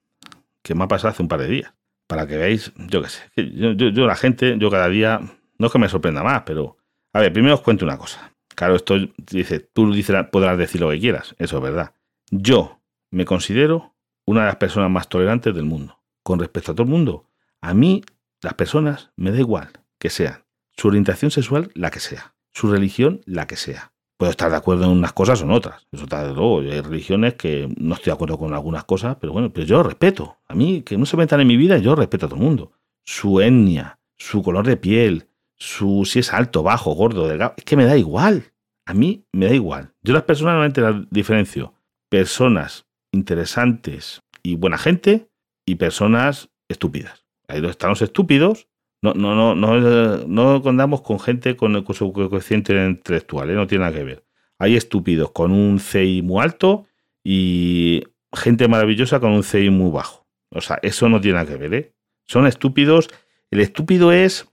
que 0.62 0.74
me 0.74 0.84
ha 0.84 0.88
pasado 0.88 1.10
hace 1.10 1.22
un 1.22 1.28
par 1.28 1.40
de 1.40 1.48
días. 1.48 1.74
Para 2.06 2.26
que 2.26 2.38
veáis, 2.38 2.72
yo 2.88 3.02
qué 3.02 3.08
sé, 3.10 3.20
yo, 3.36 3.72
yo, 3.72 4.06
la 4.06 4.14
gente, 4.14 4.56
yo 4.58 4.70
cada 4.70 4.88
día, 4.88 5.20
no 5.58 5.66
es 5.66 5.72
que 5.72 5.78
me 5.78 5.90
sorprenda 5.90 6.22
más, 6.22 6.44
pero 6.46 6.78
a 7.12 7.20
ver, 7.20 7.32
primero 7.34 7.56
os 7.56 7.60
cuento 7.60 7.84
una 7.84 7.98
cosa. 7.98 8.32
Claro, 8.54 8.76
esto 8.76 8.96
dice, 9.30 9.60
tú 9.60 9.92
podrás 10.30 10.56
decir 10.56 10.80
lo 10.80 10.88
que 10.88 11.00
quieras, 11.00 11.34
eso 11.38 11.56
es 11.56 11.62
verdad. 11.62 11.92
Yo 12.30 12.80
me 13.10 13.26
considero 13.26 13.95
una 14.26 14.40
de 14.42 14.46
las 14.48 14.56
personas 14.56 14.90
más 14.90 15.08
tolerantes 15.08 15.54
del 15.54 15.64
mundo. 15.64 15.98
Con 16.22 16.38
respecto 16.38 16.72
a 16.72 16.74
todo 16.74 16.84
el 16.84 16.90
mundo, 16.90 17.24
a 17.60 17.72
mí 17.72 18.02
las 18.42 18.54
personas 18.54 19.10
me 19.16 19.30
da 19.30 19.38
igual 19.38 19.70
que 19.98 20.10
sean. 20.10 20.44
Su 20.76 20.88
orientación 20.88 21.30
sexual, 21.30 21.70
la 21.74 21.90
que 21.90 22.00
sea. 22.00 22.34
Su 22.52 22.70
religión, 22.70 23.22
la 23.24 23.46
que 23.46 23.56
sea. 23.56 23.92
Puedo 24.18 24.30
estar 24.30 24.50
de 24.50 24.56
acuerdo 24.56 24.84
en 24.84 24.90
unas 24.90 25.12
cosas 25.12 25.40
o 25.40 25.44
en 25.44 25.50
otras. 25.50 25.86
Eso 25.92 26.04
está 26.04 26.26
de 26.26 26.34
luego. 26.34 26.60
Hay 26.60 26.80
religiones 26.80 27.34
que 27.34 27.72
no 27.78 27.94
estoy 27.94 28.10
de 28.10 28.14
acuerdo 28.14 28.38
con 28.38 28.52
algunas 28.54 28.84
cosas, 28.84 29.16
pero 29.20 29.32
bueno, 29.32 29.52
pero 29.52 29.66
yo 29.66 29.82
respeto. 29.82 30.38
A 30.48 30.54
mí, 30.54 30.82
que 30.82 30.96
no 30.96 31.06
se 31.06 31.16
metan 31.16 31.40
en 31.40 31.46
mi 31.46 31.56
vida, 31.56 31.78
yo 31.78 31.94
respeto 31.94 32.26
a 32.26 32.28
todo 32.28 32.38
el 32.38 32.44
mundo. 32.44 32.72
Su 33.04 33.40
etnia, 33.40 33.98
su 34.16 34.42
color 34.42 34.66
de 34.66 34.76
piel, 34.76 35.28
su 35.56 36.04
si 36.04 36.20
es 36.20 36.32
alto, 36.32 36.62
bajo, 36.62 36.94
gordo, 36.94 37.28
delgado, 37.28 37.54
es 37.56 37.64
que 37.64 37.76
me 37.76 37.84
da 37.84 37.96
igual. 37.96 38.52
A 38.86 38.94
mí 38.94 39.26
me 39.32 39.46
da 39.46 39.54
igual. 39.54 39.92
Yo 40.02 40.14
las 40.14 40.22
personas 40.22 40.52
normalmente 40.54 40.80
las 40.80 41.10
diferencio. 41.10 41.74
Personas 42.08 42.85
interesantes 43.16 44.22
y 44.42 44.54
buena 44.54 44.78
gente 44.78 45.28
y 45.64 45.74
personas 45.74 46.50
estúpidas. 46.68 47.24
Ahí 47.48 47.64
están 47.66 47.90
los 47.90 48.02
estúpidos. 48.02 48.68
No, 49.02 49.14
no, 49.14 49.34
no, 49.34 49.54
no, 49.54 50.26
no 50.26 50.62
contamos 50.62 51.02
con 51.02 51.18
gente 51.20 51.56
con, 51.56 51.84
su 51.94 52.12
coeficiente 52.12 52.72
intelectual, 52.86 53.50
¿eh? 53.50 53.54
no 53.54 53.66
tiene 53.66 53.84
nada 53.84 53.96
que 53.96 54.04
ver. 54.04 54.24
Hay 54.58 54.74
estúpidos 54.74 55.32
con 55.32 55.52
un 55.52 55.78
CI 55.78 56.22
muy 56.22 56.42
alto 56.42 56.86
y 57.22 58.02
gente 58.32 58.68
maravillosa 58.68 59.20
con 59.20 59.32
un 59.32 59.42
CI 59.42 59.70
muy 59.70 59.90
bajo. 59.90 60.26
O 60.50 60.60
sea, 60.60 60.78
eso 60.82 61.08
no 61.08 61.20
tiene 61.20 61.38
nada 61.38 61.50
que 61.50 61.58
ver, 61.58 61.74
¿eh? 61.74 61.92
Son 62.24 62.46
estúpidos. 62.46 63.08
El 63.50 63.60
estúpido 63.60 64.12
es. 64.12 64.48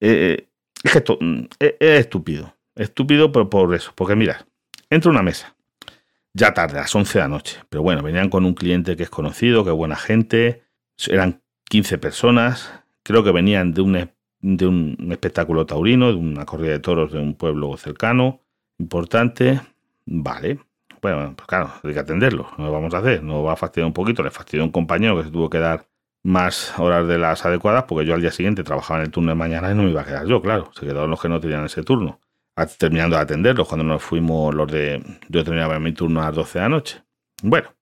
Eh, 0.00 0.48
es, 0.84 1.02
es, 1.58 2.00
estúpido. 2.00 2.54
Estúpido 2.74 3.32
por, 3.32 3.48
por 3.48 3.74
eso. 3.74 3.92
Porque 3.94 4.14
mira, 4.14 4.46
entra 4.90 5.10
una 5.10 5.22
mesa 5.22 5.55
ya 6.36 6.52
tarde, 6.52 6.78
a 6.78 6.82
las 6.82 6.94
11 6.94 7.18
de 7.18 7.22
la 7.24 7.28
noche. 7.28 7.60
Pero 7.70 7.82
bueno, 7.82 8.02
venían 8.02 8.28
con 8.28 8.44
un 8.44 8.54
cliente 8.54 8.96
que 8.96 9.04
es 9.04 9.10
conocido, 9.10 9.64
que 9.64 9.70
es 9.70 9.76
buena 9.76 9.96
gente. 9.96 10.64
Eran 11.08 11.42
15 11.70 11.98
personas. 11.98 12.72
Creo 13.02 13.24
que 13.24 13.32
venían 13.32 13.72
de 13.72 13.80
un, 13.80 14.10
de 14.40 14.66
un 14.66 15.08
espectáculo 15.10 15.64
taurino, 15.64 16.08
de 16.08 16.14
una 16.14 16.44
corrida 16.44 16.72
de 16.72 16.80
toros 16.80 17.12
de 17.12 17.20
un 17.20 17.34
pueblo 17.34 17.76
cercano, 17.78 18.42
importante. 18.78 19.62
Vale. 20.04 20.60
Bueno, 21.00 21.32
pues 21.34 21.46
claro, 21.46 21.72
hay 21.82 21.94
que 21.94 22.00
atenderlo. 22.00 22.50
No 22.58 22.66
lo 22.66 22.72
vamos 22.72 22.92
a 22.92 22.98
hacer. 22.98 23.22
No 23.22 23.42
va 23.42 23.54
a 23.54 23.56
fastidiar 23.56 23.86
un 23.86 23.94
poquito. 23.94 24.22
Le 24.22 24.30
fastidió 24.30 24.62
un 24.62 24.72
compañero 24.72 25.16
que 25.16 25.24
se 25.24 25.30
tuvo 25.30 25.48
que 25.48 25.58
dar 25.58 25.88
más 26.22 26.78
horas 26.78 27.08
de 27.08 27.18
las 27.18 27.46
adecuadas 27.46 27.84
porque 27.84 28.04
yo 28.04 28.14
al 28.14 28.20
día 28.20 28.32
siguiente 28.32 28.62
trabajaba 28.62 29.00
en 29.00 29.06
el 29.06 29.12
turno 29.12 29.30
de 29.30 29.36
mañana 29.36 29.70
y 29.70 29.74
no 29.74 29.84
me 29.84 29.90
iba 29.90 30.02
a 30.02 30.04
quedar 30.04 30.26
yo, 30.26 30.42
claro. 30.42 30.70
Se 30.74 30.84
quedaron 30.84 31.10
los 31.10 31.20
que 31.20 31.30
no 31.30 31.40
tenían 31.40 31.64
ese 31.64 31.82
turno 31.82 32.20
terminando 32.78 33.16
de 33.16 33.22
atenderlos 33.22 33.68
cuando 33.68 33.84
nos 33.84 34.02
fuimos 34.02 34.54
los 34.54 34.70
de. 34.70 35.02
Yo 35.28 35.44
terminaba 35.44 35.78
mi 35.78 35.92
turno 35.92 36.22
a 36.22 36.26
las 36.26 36.34
12 36.34 36.58
de 36.58 36.62
la 36.62 36.68
noche. 36.68 37.02
Bueno, 37.42 37.74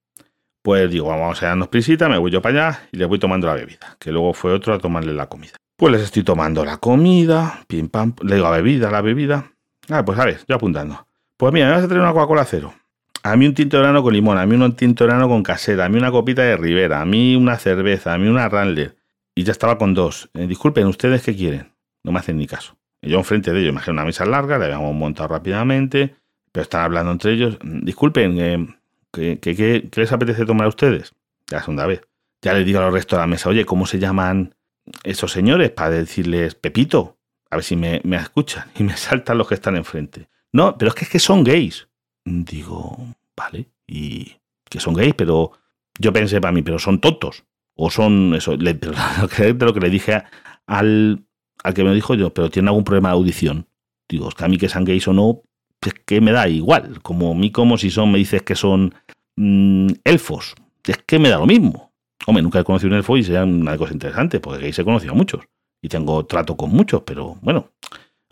pues 0.62 0.90
digo, 0.90 1.08
vamos 1.08 1.42
a 1.42 1.46
darnos 1.46 1.68
prisita, 1.68 2.08
me 2.08 2.18
voy 2.18 2.30
yo 2.30 2.42
para 2.42 2.68
allá 2.68 2.88
y 2.90 2.96
les 2.96 3.06
voy 3.06 3.18
tomando 3.18 3.46
la 3.46 3.54
bebida, 3.54 3.96
que 3.98 4.10
luego 4.10 4.32
fue 4.32 4.52
otro 4.52 4.74
a 4.74 4.78
tomarle 4.78 5.12
la 5.12 5.28
comida. 5.28 5.52
Pues 5.76 5.92
les 5.92 6.02
estoy 6.02 6.24
tomando 6.24 6.64
la 6.64 6.78
comida, 6.78 7.64
pim 7.66 7.88
pam, 7.88 8.14
le 8.22 8.36
digo 8.36 8.46
a 8.46 8.50
bebida, 8.50 8.90
la 8.90 9.00
bebida. 9.00 9.52
Ah, 9.90 10.04
pues 10.04 10.18
a 10.18 10.24
ver, 10.24 10.40
yo 10.48 10.56
apuntando. 10.56 11.06
Pues 11.36 11.52
mira, 11.52 11.66
me 11.66 11.72
vas 11.72 11.84
a 11.84 11.88
traer 11.88 12.00
una 12.00 12.12
Coca-Cola 12.12 12.44
cero. 12.44 12.74
A 13.22 13.36
mí 13.36 13.46
un 13.46 13.54
tinto 13.54 13.76
de 13.76 13.82
grano 13.82 14.02
con 14.02 14.12
limón, 14.12 14.38
a 14.38 14.46
mí 14.46 14.54
un 14.54 14.76
tinto 14.76 15.04
de 15.04 15.08
grano 15.08 15.28
con 15.28 15.42
casera, 15.42 15.84
a 15.84 15.88
mí 15.88 15.98
una 15.98 16.10
copita 16.10 16.42
de 16.42 16.56
Rivera, 16.56 17.00
a 17.00 17.04
mí 17.04 17.36
una 17.36 17.58
cerveza, 17.58 18.12
a 18.12 18.18
mí 18.18 18.28
una 18.28 18.48
Randler. 18.48 18.96
Y 19.34 19.44
ya 19.44 19.52
estaba 19.52 19.78
con 19.78 19.94
dos. 19.94 20.30
Eh, 20.34 20.46
disculpen, 20.46 20.86
¿ustedes 20.86 21.22
qué 21.22 21.34
quieren? 21.34 21.74
No 22.02 22.12
me 22.12 22.20
hacen 22.20 22.36
ni 22.36 22.46
caso. 22.46 22.76
Yo 23.06 23.18
enfrente 23.18 23.52
de 23.52 23.60
ellos, 23.60 23.70
imagino 23.70 23.94
una 23.94 24.04
mesa 24.04 24.24
larga, 24.24 24.58
la 24.58 24.66
habíamos 24.66 24.94
montado 24.94 25.28
rápidamente, 25.28 26.14
pero 26.50 26.62
están 26.62 26.82
hablando 26.82 27.12
entre 27.12 27.32
ellos. 27.32 27.58
Disculpen, 27.62 28.38
eh, 28.38 29.38
¿qué, 29.40 29.88
les 29.94 30.12
apetece 30.12 30.46
tomar 30.46 30.66
a 30.66 30.68
ustedes? 30.68 31.12
La 31.50 31.60
segunda 31.60 31.86
vez. 31.86 32.02
Ya 32.42 32.52
les 32.54 32.66
digo 32.66 32.78
a 32.80 32.84
los 32.84 32.92
restos 32.92 33.16
de 33.16 33.22
la 33.22 33.26
mesa, 33.26 33.48
oye, 33.48 33.64
¿cómo 33.64 33.86
se 33.86 33.98
llaman 33.98 34.54
esos 35.02 35.32
señores? 35.32 35.70
Para 35.70 35.90
decirles, 35.90 36.54
Pepito, 36.54 37.16
a 37.50 37.56
ver 37.56 37.64
si 37.64 37.76
me, 37.76 38.00
escuchan. 38.16 38.70
Y 38.76 38.82
me 38.84 38.96
saltan 38.96 39.38
los 39.38 39.48
que 39.48 39.54
están 39.54 39.76
enfrente. 39.76 40.28
No, 40.52 40.76
pero 40.78 40.90
es 40.90 40.94
que, 40.94 41.04
es 41.04 41.10
que 41.10 41.18
son 41.18 41.44
gays. 41.44 41.88
Digo, 42.24 42.96
vale, 43.36 43.68
y 43.86 44.36
que 44.68 44.80
son 44.80 44.94
gays, 44.94 45.14
pero 45.14 45.52
yo 45.98 46.12
pensé 46.12 46.40
para 46.40 46.52
mí, 46.52 46.62
pero 46.62 46.78
son 46.78 47.00
tontos. 47.00 47.44
O 47.74 47.90
son 47.90 48.34
eso, 48.34 48.56
le, 48.56 48.74
pero 49.36 49.66
lo 49.66 49.74
que 49.74 49.80
le 49.80 49.90
dije 49.90 50.22
al, 50.66 51.24
al 51.64 51.74
que 51.74 51.82
me 51.82 51.94
dijo 51.94 52.14
yo, 52.14 52.32
pero 52.32 52.50
tiene 52.50 52.68
algún 52.68 52.84
problema 52.84 53.08
de 53.08 53.14
audición. 53.14 53.66
Digo, 54.08 54.28
es 54.28 54.34
que 54.34 54.44
a 54.44 54.48
mí 54.48 54.58
que 54.58 54.68
sean 54.68 54.84
gays 54.84 55.08
o 55.08 55.12
no, 55.12 55.42
es 55.80 55.94
que 55.94 56.20
me 56.20 56.30
da 56.30 56.46
igual. 56.48 57.00
Como 57.02 57.32
a 57.32 57.34
mí, 57.34 57.50
como 57.50 57.78
si 57.78 57.90
son, 57.90 58.12
me 58.12 58.18
dices 58.18 58.42
que 58.42 58.54
son 58.54 58.94
mm, 59.36 59.88
elfos. 60.04 60.54
Es 60.86 60.98
que 60.98 61.18
me 61.18 61.30
da 61.30 61.38
lo 61.38 61.46
mismo. 61.46 61.92
Hombre, 62.26 62.42
nunca 62.42 62.60
he 62.60 62.64
conocido 62.64 62.90
un 62.90 62.96
elfo 62.96 63.16
y 63.16 63.24
sean 63.24 63.62
una 63.62 63.76
cosa 63.76 63.94
interesante, 63.94 64.40
porque 64.40 64.62
gays 64.62 64.78
he 64.78 64.84
conocido 64.84 65.12
a 65.12 65.16
muchos. 65.16 65.42
Y 65.82 65.88
tengo 65.88 66.24
trato 66.26 66.56
con 66.56 66.70
muchos, 66.70 67.02
pero 67.02 67.36
bueno, 67.40 67.70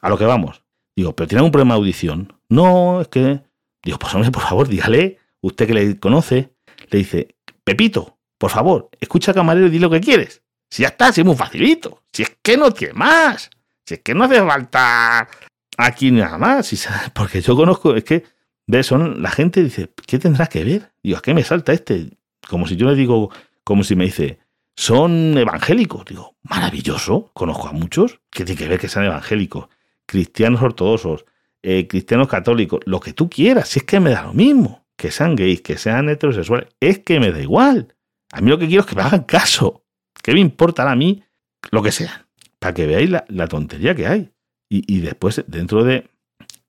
a 0.00 0.08
lo 0.08 0.18
que 0.18 0.24
vamos. 0.24 0.62
Digo, 0.94 1.14
¿pero 1.16 1.26
tiene 1.26 1.40
algún 1.40 1.52
problema 1.52 1.74
de 1.74 1.80
audición? 1.80 2.32
No, 2.48 3.00
es 3.00 3.08
que. 3.08 3.40
Digo, 3.82 3.98
pues 3.98 4.14
hombre, 4.14 4.30
por 4.30 4.42
favor, 4.42 4.68
dígale, 4.68 5.18
usted 5.40 5.66
que 5.66 5.74
le 5.74 5.98
conoce, 5.98 6.54
le 6.90 6.98
dice, 6.98 7.34
Pepito, 7.64 8.18
por 8.38 8.50
favor, 8.50 8.90
escucha 9.00 9.34
camarero 9.34 9.66
y 9.66 9.70
di 9.70 9.78
lo 9.80 9.90
que 9.90 10.00
quieres. 10.00 10.41
Si 10.72 10.84
ya 10.84 10.88
está, 10.88 11.12
si 11.12 11.20
es 11.20 11.26
muy 11.26 11.36
facilito. 11.36 12.04
Si 12.10 12.22
es 12.22 12.38
que 12.40 12.56
no 12.56 12.70
tiene 12.70 12.94
más. 12.94 13.50
Si 13.84 13.92
es 13.92 14.00
que 14.00 14.14
no 14.14 14.24
hace 14.24 14.40
falta 14.40 15.28
aquí 15.76 16.10
nada 16.10 16.38
más. 16.38 16.88
Porque 17.14 17.42
yo 17.42 17.54
conozco, 17.54 17.94
es 17.94 18.04
que, 18.04 18.24
¿ves? 18.66 18.86
Son, 18.86 19.20
la 19.20 19.30
gente 19.30 19.62
dice, 19.62 19.92
¿qué 20.06 20.18
tendrá 20.18 20.46
que 20.46 20.64
ver? 20.64 20.92
Digo, 21.02 21.18
¿a 21.18 21.20
qué 21.20 21.34
me 21.34 21.44
salta 21.44 21.74
este? 21.74 22.16
Como 22.48 22.66
si 22.66 22.76
yo 22.76 22.88
le 22.88 22.94
digo, 22.94 23.30
como 23.64 23.84
si 23.84 23.96
me 23.96 24.04
dice, 24.04 24.38
son 24.74 25.36
evangélicos. 25.36 26.06
Digo, 26.06 26.36
maravilloso. 26.40 27.30
Conozco 27.34 27.68
a 27.68 27.72
muchos. 27.72 28.20
¿Qué 28.30 28.46
tiene 28.46 28.58
que 28.58 28.68
ver 28.68 28.80
que 28.80 28.88
sean 28.88 29.04
evangélicos? 29.04 29.68
Cristianos 30.06 30.62
ortodoxos, 30.62 31.26
eh, 31.60 31.86
cristianos 31.86 32.28
católicos, 32.28 32.80
lo 32.86 32.98
que 32.98 33.12
tú 33.12 33.28
quieras. 33.28 33.68
Si 33.68 33.80
es 33.80 33.84
que 33.84 34.00
me 34.00 34.08
da 34.08 34.22
lo 34.22 34.32
mismo. 34.32 34.86
Que 34.96 35.10
sean 35.10 35.36
gays, 35.36 35.60
que 35.60 35.76
sean 35.76 36.08
heterosexuales. 36.08 36.68
Es 36.80 37.00
que 37.00 37.20
me 37.20 37.30
da 37.30 37.42
igual. 37.42 37.94
A 38.32 38.40
mí 38.40 38.48
lo 38.48 38.58
que 38.58 38.68
quiero 38.68 38.80
es 38.80 38.86
que 38.86 38.96
me 38.96 39.02
hagan 39.02 39.24
caso. 39.24 39.81
¿Qué 40.22 40.32
me 40.32 40.40
importa 40.40 40.90
a 40.90 40.96
mí 40.96 41.22
lo 41.70 41.82
que 41.82 41.92
sea? 41.92 42.26
Para 42.58 42.74
que 42.74 42.86
veáis 42.86 43.10
la, 43.10 43.46
tontería 43.48 43.94
que 43.94 44.06
hay. 44.06 44.30
Y, 44.68 45.00
después, 45.00 45.44
dentro 45.48 45.84
de, 45.84 46.08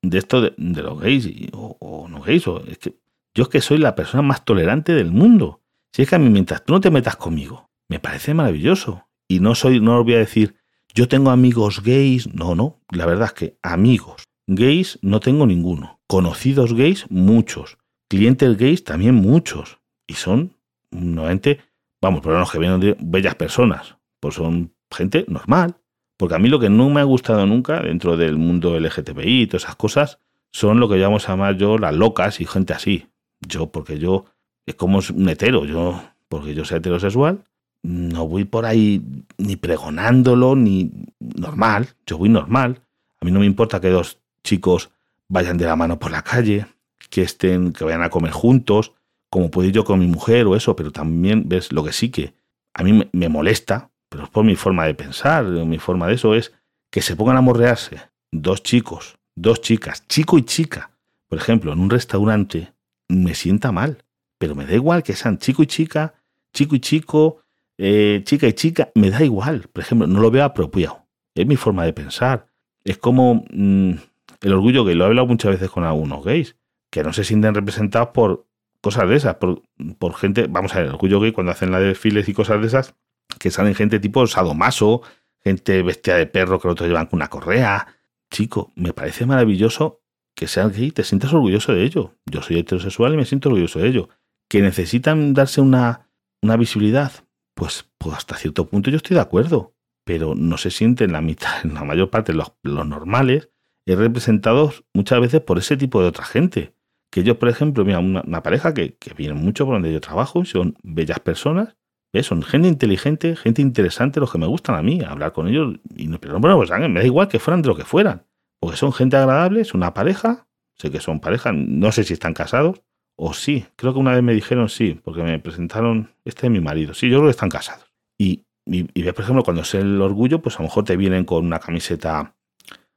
de 0.02 0.18
esto 0.18 0.42
de, 0.42 0.54
los 0.58 1.00
gays 1.00 1.30
o, 1.54 2.08
no 2.10 2.22
gays, 2.22 2.46
es 2.68 2.78
que 2.80 2.98
yo 3.34 3.44
es 3.44 3.50
que 3.50 3.62
soy 3.62 3.78
la 3.78 3.96
persona 3.96 4.22
más 4.22 4.44
tolerante 4.44 4.94
del 4.94 5.12
mundo. 5.12 5.62
Si 5.92 6.02
es 6.02 6.10
que 6.10 6.16
a 6.16 6.20
mí, 6.20 6.30
mientras 6.30 6.66
tú 6.66 6.74
no 6.74 6.82
te 6.82 6.92
metas 6.92 7.16
conmigo, 7.16 7.70
me 7.88 8.00
parece 8.00 8.34
maravilloso. 8.34 9.08
Y 9.28 9.40
no 9.40 9.56
soy, 9.56 9.80
no 9.80 10.00
os 10.00 10.04
voy 10.04 10.16
a 10.16 10.20
decir, 10.20 10.56
yo 10.94 11.08
tengo 11.08 11.32
amigos 11.32 11.82
gays. 11.82 12.34
No, 12.34 12.56
no, 12.56 12.82
la 12.92 13.06
verdad 13.06 13.28
es 13.28 13.34
que 13.34 13.58
amigos 13.62 14.24
gays 14.48 15.00
no 15.02 15.20
tengo 15.20 15.46
ninguno. 15.46 16.00
Conocidos 16.08 16.74
gays, 16.74 17.10
muchos. 17.10 17.78
Clientes 18.10 18.58
gays 18.58 18.84
también 18.84 19.16
muchos. 19.16 19.80
Y 20.08 20.16
son, 20.16 20.58
nuevamente, 20.92 21.60
vamos, 22.04 22.22
pero 22.22 22.38
los 22.38 22.52
que 22.52 22.60
vienen 22.60 22.98
bellas 23.00 23.36
personas. 23.36 23.96
Pues 24.20 24.36
son 24.36 24.74
gente 24.92 25.26
normal. 25.28 25.78
Porque 26.18 26.36
a 26.36 26.40
mí 26.40 26.50
lo 26.50 26.60
que 26.60 26.70
no 26.70 26.90
me 26.90 27.00
ha 27.00 27.06
gustado 27.06 27.46
nunca 27.46 27.80
dentro 27.82 28.18
del 28.18 28.38
mundo 28.38 28.80
LGTBI 28.80 29.42
y 29.42 29.48
todas 29.48 29.64
esas 29.64 29.76
cosas 29.76 30.20
son 30.52 30.80
lo 30.80 30.88
que 30.88 31.00
llamamos 31.00 31.28
a 31.28 31.32
llamar 31.32 31.58
yo 31.58 31.78
las 31.78 31.96
locas 31.96 32.40
y 32.42 32.46
gente 32.46 32.74
así. 32.74 33.08
Yo, 33.40 33.72
porque 33.72 33.98
yo, 33.98 34.26
es 34.66 34.76
como 34.76 35.00
un 35.14 35.30
hetero, 35.30 35.66
yo, 35.66 36.02
porque 36.30 36.54
yo 36.54 36.66
soy 36.66 36.78
heterosexual, 36.78 37.44
no 37.82 38.28
voy 38.28 38.46
por 38.46 38.66
ahí 38.66 39.02
ni 39.38 39.56
pregonándolo, 39.56 40.56
ni 40.56 40.92
normal, 41.20 41.88
yo 42.06 42.18
voy 42.18 42.30
normal. 42.30 42.82
A 43.20 43.26
mí 43.26 43.32
no 43.32 43.40
me 43.40 43.46
importa 43.46 43.82
que 43.82 43.90
dos 43.90 44.20
chicos 44.44 44.92
vayan 45.30 45.58
de 45.58 45.66
la 45.66 45.76
mano 45.76 46.00
por 46.00 46.12
la 46.12 46.22
calle, 46.22 46.68
que 47.10 47.24
estén, 47.24 47.74
que 47.74 47.84
vayan 47.84 48.04
a 48.04 48.10
comer 48.10 48.32
juntos, 48.32 48.94
como 49.34 49.50
puedo 49.50 49.68
ir 49.68 49.74
yo 49.74 49.84
con 49.84 49.98
mi 49.98 50.06
mujer 50.06 50.46
o 50.46 50.56
eso, 50.56 50.76
pero 50.76 50.92
también 50.92 51.50
ves 51.50 51.72
lo 51.72 51.84
que 51.84 51.92
sí 51.92 52.12
que 52.12 52.36
a 52.72 52.84
mí 52.84 53.10
me 53.12 53.30
molesta, 53.30 53.90
pero 54.08 54.26
es 54.26 54.30
por 54.30 54.46
mi 54.46 54.56
forma 54.56 54.86
de 54.86 54.94
pensar, 54.94 55.44
mi 55.46 55.80
forma 55.80 56.08
de 56.08 56.14
eso 56.14 56.36
es 56.36 56.54
que 56.92 57.02
se 57.02 57.16
pongan 57.16 57.38
a 57.38 57.42
morrearse 57.42 58.00
dos 58.32 58.62
chicos, 58.62 59.18
dos 59.34 59.60
chicas, 59.60 60.08
chico 60.08 60.38
y 60.38 60.44
chica. 60.44 60.92
Por 61.28 61.40
ejemplo, 61.40 61.74
en 61.74 61.80
un 61.80 61.90
restaurante 61.90 62.76
me 63.10 63.34
sienta 63.34 63.72
mal, 63.72 64.06
pero 64.38 64.54
me 64.54 64.68
da 64.68 64.76
igual 64.76 65.02
que 65.02 65.16
sean 65.16 65.40
chico 65.40 65.64
y 65.64 65.66
chica, 65.66 66.14
chico 66.54 66.76
y 66.76 66.80
chico, 66.80 67.40
eh, 67.80 68.22
chica 68.26 68.48
y 68.48 68.54
chica, 68.54 68.92
me 68.94 69.10
da 69.10 69.24
igual. 69.24 69.68
Por 69.74 69.84
ejemplo, 69.84 70.06
no 70.06 70.20
lo 70.20 70.30
veo 70.30 70.44
apropiado. 70.44 71.08
Es 71.34 71.48
mi 71.48 71.56
forma 71.56 71.86
de 71.86 71.94
pensar. 71.94 72.46
Es 72.84 73.00
como 73.00 73.46
mm, 73.52 73.94
el 74.42 74.54
orgullo 74.54 74.86
que 74.86 74.94
lo 74.94 75.06
he 75.06 75.08
hablado 75.08 75.26
muchas 75.26 75.54
veces 75.54 75.72
con 75.72 75.86
algunos 75.86 76.24
gays, 76.24 76.56
que 76.92 77.02
no 77.02 77.14
se 77.14 77.24
sienten 77.24 77.56
representados 77.56 78.10
por 78.10 78.46
cosas 78.84 79.08
de 79.08 79.16
esas, 79.16 79.36
por, 79.36 79.64
por 79.98 80.14
gente, 80.16 80.48
vamos 80.50 80.76
a 80.76 80.80
ver, 80.80 80.88
el 80.88 80.94
orgullo 80.94 81.22
gay 81.22 81.32
cuando 81.32 81.54
hacen 81.54 81.72
la 81.72 81.80
desfiles 81.80 82.28
y 82.28 82.34
cosas 82.34 82.60
de 82.60 82.68
esas, 82.68 82.96
que 83.40 83.50
salen 83.50 83.76
gente 83.76 83.98
tipo 83.98 84.28
sadomaso, 84.28 85.02
gente 85.42 85.82
bestia 85.84 86.16
de 86.16 86.26
perro 86.26 86.60
que 86.60 86.68
otros 86.68 86.90
llevan 86.90 87.06
con 87.06 87.18
una 87.18 87.30
correa. 87.30 87.88
Chico, 88.30 88.74
me 88.76 88.92
parece 88.92 89.26
maravilloso 89.26 90.02
que 90.36 90.48
seas 90.48 90.76
gay, 90.76 90.92
te 90.92 91.06
sientas 91.06 91.32
orgulloso 91.32 91.74
de 91.74 91.84
ello. 91.84 92.18
Yo 92.26 92.42
soy 92.42 92.60
heterosexual 92.60 93.14
y 93.14 93.18
me 93.18 93.26
siento 93.26 93.48
orgulloso 93.48 93.80
de 93.80 93.88
ello. 93.88 94.10
Que 94.50 94.62
necesitan 94.62 95.34
darse 95.34 95.62
una, 95.62 96.10
una 96.42 96.58
visibilidad, 96.58 97.14
pues, 97.56 97.90
pues, 97.98 98.18
hasta 98.18 98.36
cierto 98.36 98.68
punto 98.68 98.90
yo 98.90 98.98
estoy 98.98 99.16
de 99.16 99.22
acuerdo. 99.22 99.78
Pero 100.06 100.36
no 100.36 100.58
se 100.58 100.72
sienten 100.72 101.14
la 101.14 101.22
mitad, 101.22 101.64
en 101.64 101.74
la 101.74 101.86
mayor 101.86 102.10
parte, 102.10 102.34
los, 102.34 102.52
los 102.64 102.86
normales, 102.86 103.50
es 103.86 103.98
representados 103.98 104.84
muchas 104.94 105.22
veces 105.22 105.40
por 105.40 105.58
ese 105.58 105.78
tipo 105.78 106.02
de 106.02 106.10
otra 106.10 106.26
gente. 106.26 106.74
Que 107.14 107.24
yo, 107.24 107.38
por 107.38 107.50
ejemplo, 107.50 107.86
mira, 107.86 108.00
una, 108.00 108.42
pareja 108.42 108.74
que, 108.74 108.98
viene 109.16 109.36
mucho 109.36 109.66
por 109.66 109.76
donde 109.76 109.94
yo 109.94 110.02
trabajo, 110.02 110.44
son 110.46 110.76
bellas 110.82 111.20
personas, 111.20 111.76
son 112.22 112.42
gente 112.42 112.68
inteligente, 112.68 113.36
gente 113.36 113.62
interesante, 113.62 114.20
los 114.20 114.32
que 114.32 114.40
me 114.40 114.48
gustan 114.48 114.76
a 114.76 114.82
mí, 114.82 115.02
hablar 115.02 115.32
con 115.32 115.48
ellos. 115.48 115.76
Y 115.96 116.08
pero 116.18 116.40
bueno, 116.40 116.58
pues 116.58 116.72
me 116.72 117.00
da 117.00 117.06
igual 117.06 117.28
que 117.28 117.38
fueran 117.40 117.62
de 117.62 117.68
lo 117.68 117.76
que 117.76 117.86
fueran. 117.86 118.26
Porque 118.60 118.78
son 118.78 118.94
gente 118.94 119.16
agradable, 119.16 119.62
es 119.62 119.74
una 119.76 119.94
pareja, 119.94 120.48
sé 120.76 120.90
que 120.90 121.00
son 121.00 121.20
pareja, 121.20 121.52
no 121.54 121.92
sé 121.92 122.04
si 122.04 122.14
están 122.14 122.34
casados, 122.34 122.82
o 123.16 123.34
sí, 123.34 123.66
creo 123.76 123.94
que 123.94 124.00
una 124.00 124.14
vez 124.14 124.24
me 124.24 124.34
dijeron 124.34 124.70
sí, 124.70 125.00
porque 125.04 125.22
me 125.22 125.38
presentaron, 125.38 126.12
este 126.26 126.48
es 126.48 126.52
mi 126.52 126.62
marido, 126.62 126.94
sí, 126.94 127.10
yo 127.10 127.18
creo 127.18 127.28
que 127.28 127.32
están 127.32 127.50
casados. 127.50 127.86
Y, 128.18 128.46
y, 128.66 129.04
ves, 129.04 129.14
por 129.14 129.24
ejemplo, 129.24 129.44
cuando 129.44 129.62
es 129.62 129.74
el 129.76 130.02
orgullo, 130.02 130.42
pues 130.42 130.56
a 130.56 130.60
lo 130.60 130.70
mejor 130.70 130.84
te 130.84 130.98
vienen 130.98 131.26
con 131.26 131.46
una 131.46 131.60
camiseta 131.60 132.36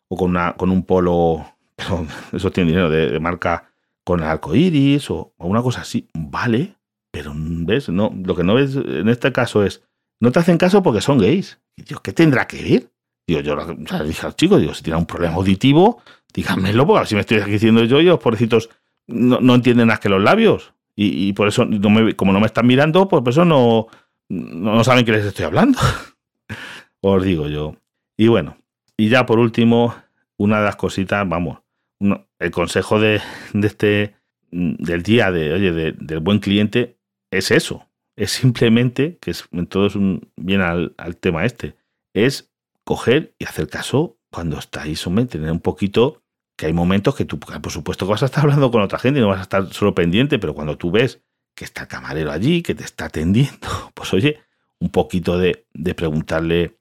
o 0.09 0.17
con, 0.17 0.31
una, 0.31 0.55
con 0.55 0.71
un 0.71 0.85
polo, 0.85 1.45
pero 1.77 2.07
eso 2.33 2.51
tiene 2.51 2.71
dinero 2.71 2.89
de, 2.89 3.21
marca 3.21 3.73
con 4.07 4.21
el 4.21 4.27
arco 4.27 4.55
iris 4.55 5.11
o, 5.11 5.35
o 5.37 5.49
una 5.49 5.63
cosa 5.63 5.81
así, 5.81 6.09
vale, 6.15 6.77
pero, 7.11 7.33
¿ves? 7.35 7.89
No, 7.89 8.15
lo 8.25 8.37
que 8.37 8.45
no 8.45 8.55
ves 8.55 8.77
en 8.77 9.09
este 9.09 9.33
caso 9.33 9.65
es, 9.65 9.83
no 10.21 10.31
te 10.31 10.39
hacen 10.39 10.59
caso 10.59 10.81
porque 10.81 11.01
son 11.01 11.19
gays. 11.19 11.59
Y 11.75 11.83
Dios, 11.83 12.01
¿qué 12.01 12.13
tendrá 12.13 12.47
que 12.47 12.63
ver? 12.63 12.93
Digo, 13.27 13.41
yo 13.41 13.57
le 13.57 14.05
dije 14.05 14.25
al 14.25 14.37
chico, 14.37 14.59
digo, 14.59 14.75
si 14.75 14.85
tiene 14.85 14.99
un 14.99 15.07
problema 15.07 15.35
auditivo, 15.35 16.01
díganmelo, 16.33 16.87
porque 16.87 17.07
si 17.07 17.15
me 17.17 17.23
estoy 17.23 17.41
diciendo 17.41 17.83
yo, 17.83 18.01
y 18.01 18.05
los 18.05 18.21
pobrecitos 18.21 18.71
no, 19.09 19.41
no 19.41 19.57
entienden 19.57 19.89
más 19.89 19.99
que 19.99 20.09
los 20.09 20.23
labios. 20.23 20.73
Y, 20.95 21.35
por 21.35 21.49
eso, 21.49 21.67
no 21.67 21.91
me, 21.91 22.15
como 22.15 22.33
no 22.33 22.41
me 22.41 22.47
están 22.47 22.67
mirando, 22.67 23.09
pues 23.09 23.23
por 23.23 23.31
eso 23.31 23.45
no, 23.45 23.89
no, 24.29 24.85
saben 24.85 25.05
que 25.05 25.13
les 25.13 25.27
estoy 25.27 25.45
hablando. 25.45 25.79
Os 27.01 27.23
digo 27.23 27.49
yo. 27.49 27.77
Y 28.17 28.29
bueno, 28.29 28.57
y 28.97 29.09
ya 29.11 29.27
por 29.27 29.39
último, 29.39 29.95
una 30.39 30.59
de 30.59 30.65
las 30.65 30.77
cositas, 30.77 31.29
vamos, 31.29 31.59
el 32.01 32.51
consejo 32.51 33.01
de, 33.01 33.21
de 33.53 33.67
este 33.67 34.15
del 34.51 35.03
día 35.03 35.31
de, 35.31 35.53
oye, 35.53 35.73
del 35.73 36.21
buen 36.21 36.39
cliente 36.39 36.99
es 37.31 37.51
eso. 37.51 37.89
Es 38.17 38.31
simplemente, 38.31 39.19
que 39.21 39.31
es, 39.31 39.49
todo 39.69 39.87
es 39.87 39.95
un, 39.95 40.31
bien 40.37 40.63
al, 40.63 40.95
tema 41.21 41.45
este, 41.45 41.77
es 42.15 42.51
coger 42.85 43.35
y 43.39 43.45
hacer 43.45 43.69
caso 43.69 44.19
cuando 44.31 44.59
estáis, 44.59 45.07
hombre, 45.07 45.27
tener 45.27 45.51
un 45.51 45.61
poquito, 45.61 46.23
que 46.57 46.67
hay 46.67 46.73
momentos 46.73 47.15
que 47.15 47.27
tú, 47.27 47.39
por 47.39 47.73
supuesto 47.73 48.07
que 48.07 48.13
vas 48.13 48.23
a 48.23 48.27
estar 48.27 48.45
hablando 48.45 48.71
con 48.71 48.81
otra 48.81 48.99
gente 48.99 49.19
y 49.19 49.23
no 49.23 49.29
vas 49.29 49.41
a 49.41 49.43
estar 49.43 49.73
solo 49.73 49.95
pendiente, 49.95 50.39
pero 50.39 50.55
cuando 50.55 50.79
tú 50.79 50.91
ves 50.91 51.23
que 51.55 51.65
está 51.65 51.83
el 51.83 51.89
camarero 51.89 52.33
allí, 52.33 52.63
que 52.63 52.75
te 52.75 52.85
está 52.85 53.07
atendiendo, 53.07 53.69
pues 53.95 54.13
oye, 54.15 54.41
un 54.79 54.91
poquito 54.91 55.39
de, 55.39 55.67
de 55.75 55.95
preguntarle, 55.95 56.79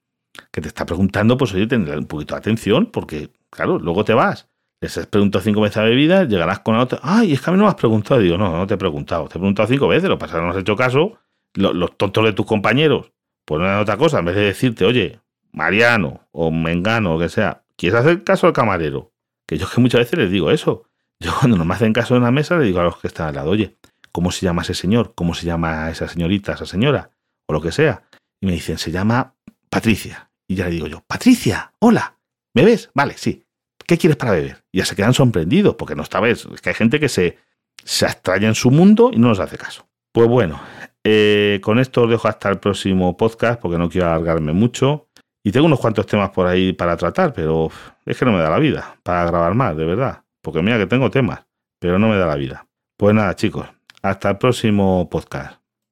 que 0.52 0.62
te 0.62 0.68
está 0.68 0.86
preguntando, 0.86 1.38
pues 1.38 1.54
oye, 1.54 1.68
tendré 1.68 1.98
un 1.98 2.08
poquito 2.08 2.36
de 2.36 2.40
atención, 2.40 2.92
porque 2.92 3.32
claro, 3.50 3.80
luego 3.80 4.06
te 4.06 4.14
vas 4.14 4.50
les 4.86 4.98
has 4.98 5.08
preguntado 5.08 5.44
cinco 5.44 5.62
veces 5.62 5.78
a 5.78 5.84
bebida, 5.84 6.24
llegarás 6.26 6.60
con 6.60 6.76
la 6.76 6.84
otra. 6.84 7.00
Ay, 7.02 7.34
es 7.34 7.42
que 7.42 7.50
a 7.50 7.54
mí 7.54 7.58
no 7.58 7.66
me 7.66 7.70
has 7.70 7.76
preguntado. 7.76 8.20
Digo, 8.22 8.38
no, 8.38 8.56
no 8.56 8.68
te 8.68 8.76
he 8.76 8.78
preguntado. 8.78 9.28
Te 9.28 9.38
he 9.38 9.40
preguntado 9.40 9.68
cinco 9.68 9.88
veces, 9.88 10.10
lo 10.10 10.18
pasa 10.18 10.40
no 10.40 10.52
has 10.52 10.58
hecho 10.58 10.76
caso. 10.76 11.18
Los, 11.54 11.98
tontos 11.98 12.24
de 12.26 12.34
tus 12.34 12.46
compañeros, 12.46 13.12
pues 13.46 13.62
no 13.62 13.80
otra 13.80 13.98
cosa. 13.98 14.20
En 14.20 14.26
vez 14.26 14.36
de 14.36 14.42
decirte, 14.42 14.86
oye, 14.86 15.20
Mariano 15.52 16.28
o 16.32 16.52
Mengano 16.52 17.16
o 17.16 17.20
que 17.20 17.30
sea, 17.30 17.64
¿quieres 17.78 18.00
hacer 18.00 18.24
caso 18.24 18.48
al 18.48 18.54
camarero? 18.54 19.12
Que 19.48 19.58
yo 19.58 19.70
que 19.70 19.82
muchas 19.82 20.00
veces 20.02 20.20
les 20.20 20.32
digo 20.32 20.52
eso. 20.52 20.84
Yo 21.20 21.34
cuando 21.40 21.58
no 21.58 21.66
me 21.66 21.74
hacen 21.74 21.94
caso 21.94 22.16
en 22.16 22.24
la 22.24 22.32
mesa, 22.32 22.58
le 22.58 22.66
digo 22.66 22.80
a 22.80 22.84
los 22.84 22.98
que 22.98 23.08
están 23.08 23.30
al 23.30 23.36
lado, 23.36 23.52
oye, 23.52 23.78
¿cómo 24.12 24.32
se 24.32 24.46
llama 24.46 24.64
ese 24.64 24.74
señor? 24.74 25.14
¿Cómo 25.16 25.34
se 25.34 25.46
llama 25.46 25.90
esa 25.90 26.08
señorita, 26.08 26.54
esa 26.54 26.66
señora? 26.66 27.12
O 27.48 27.54
lo 27.54 27.62
que 27.62 27.72
sea. 27.72 28.04
Y 28.42 28.48
me 28.48 28.52
dicen, 28.52 28.78
se 28.78 28.92
llama 28.92 29.36
Patricia. 29.70 30.30
Y 30.48 30.56
ya 30.56 30.66
le 30.66 30.72
digo 30.72 30.88
yo, 30.88 31.04
Patricia, 31.08 31.74
hola, 31.80 32.18
¿me 32.54 32.66
ves? 32.66 32.92
Vale, 32.94 33.18
sí. 33.18 33.45
¿Qué 33.88 33.98
quieres 33.98 34.18
para 34.18 34.32
beber? 34.32 34.64
Y 34.72 34.80
ya 34.80 34.86
se 34.86 34.96
quedan 34.96 35.14
sorprendidos, 35.14 35.76
porque 35.76 35.96
no 35.96 36.04
está 36.04 36.20
vez, 36.20 36.48
es 36.54 36.62
que 36.62 36.70
hay 36.70 36.76
gente 36.76 37.00
que 37.00 37.10
se, 37.10 37.38
se 37.84 38.06
abstrae 38.06 38.46
en 38.46 38.56
su 38.56 38.72
mundo 38.72 39.12
y 39.14 39.18
no 39.18 39.30
nos 39.30 39.40
hace 39.40 39.58
caso. 39.58 39.88
Pues 40.12 40.28
bueno, 40.28 40.62
eh, 41.04 41.60
con 41.62 41.80
esto 41.80 42.04
os 42.04 42.10
dejo 42.10 42.28
hasta 42.28 42.50
el 42.50 42.60
próximo 42.60 43.16
podcast, 43.16 43.62
porque 43.62 43.78
no 43.78 43.90
quiero 43.90 44.08
alargarme 44.08 44.54
mucho. 44.54 45.10
Y 45.44 45.52
tengo 45.52 45.68
unos 45.68 45.80
cuantos 45.80 46.08
temas 46.08 46.32
por 46.32 46.48
ahí 46.48 46.74
para 46.74 46.98
tratar, 46.98 47.34
pero 47.34 47.70
es 48.06 48.18
que 48.18 48.26
no 48.26 48.32
me 48.32 48.40
da 48.40 48.50
la 48.50 48.58
vida 48.58 48.98
para 49.04 49.26
grabar 49.26 49.54
más, 49.54 49.78
de 49.78 49.86
verdad. 49.86 50.24
Porque 50.42 50.62
mira 50.64 50.78
que 50.78 50.88
tengo 50.88 51.12
temas, 51.12 51.46
pero 51.80 52.00
no 52.00 52.08
me 52.08 52.18
da 52.18 52.26
la 52.26 52.36
vida. 52.36 52.68
Pues 52.98 53.14
nada, 53.14 53.36
chicos, 53.36 53.68
hasta 54.02 54.32
el 54.32 54.38
próximo 54.38 55.08
podcast. 55.10 55.65